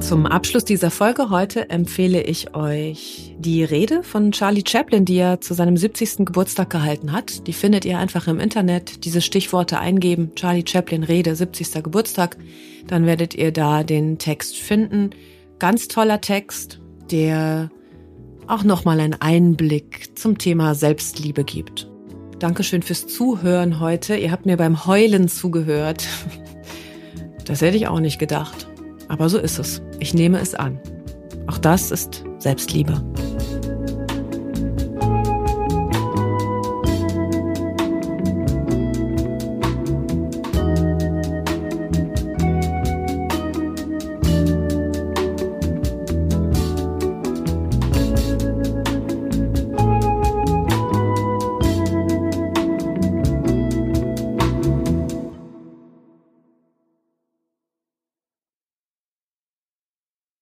Zum 0.00 0.26
Abschluss 0.26 0.64
dieser 0.64 0.90
Folge 0.90 1.30
heute 1.30 1.68
empfehle 1.70 2.22
ich 2.22 2.54
euch 2.54 3.34
die 3.38 3.64
Rede 3.64 4.02
von 4.02 4.30
Charlie 4.30 4.62
Chaplin, 4.66 5.04
die 5.04 5.16
er 5.16 5.40
zu 5.40 5.52
seinem 5.54 5.76
70. 5.76 6.26
Geburtstag 6.26 6.70
gehalten 6.70 7.12
hat. 7.12 7.46
Die 7.46 7.52
findet 7.52 7.84
ihr 7.84 7.98
einfach 7.98 8.28
im 8.28 8.38
Internet. 8.38 9.04
Diese 9.04 9.20
Stichworte 9.20 9.80
eingeben. 9.80 10.32
Charlie 10.36 10.64
Chaplin 10.66 11.02
Rede, 11.02 11.34
70. 11.34 11.82
Geburtstag. 11.82 12.36
Dann 12.86 13.04
werdet 13.06 13.34
ihr 13.34 13.52
da 13.52 13.82
den 13.82 14.18
Text 14.18 14.56
finden. 14.56 15.10
Ganz 15.58 15.88
toller 15.88 16.20
Text, 16.20 16.80
der 17.10 17.70
auch 18.46 18.62
nochmal 18.62 19.00
einen 19.00 19.20
Einblick 19.20 20.16
zum 20.18 20.38
Thema 20.38 20.74
Selbstliebe 20.74 21.42
gibt. 21.42 21.90
Dankeschön 22.38 22.82
fürs 22.82 23.06
Zuhören 23.06 23.80
heute. 23.80 24.16
Ihr 24.16 24.30
habt 24.30 24.46
mir 24.46 24.56
beim 24.56 24.86
Heulen 24.86 25.28
zugehört. 25.28 26.06
Das 27.44 27.60
hätte 27.60 27.76
ich 27.76 27.86
auch 27.86 28.00
nicht 28.00 28.18
gedacht. 28.18 28.66
Aber 29.08 29.28
so 29.28 29.38
ist 29.38 29.58
es. 29.58 29.82
Ich 29.98 30.14
nehme 30.14 30.40
es 30.40 30.54
an. 30.54 30.80
Auch 31.46 31.58
das 31.58 31.90
ist 31.90 32.24
Selbstliebe. 32.38 33.02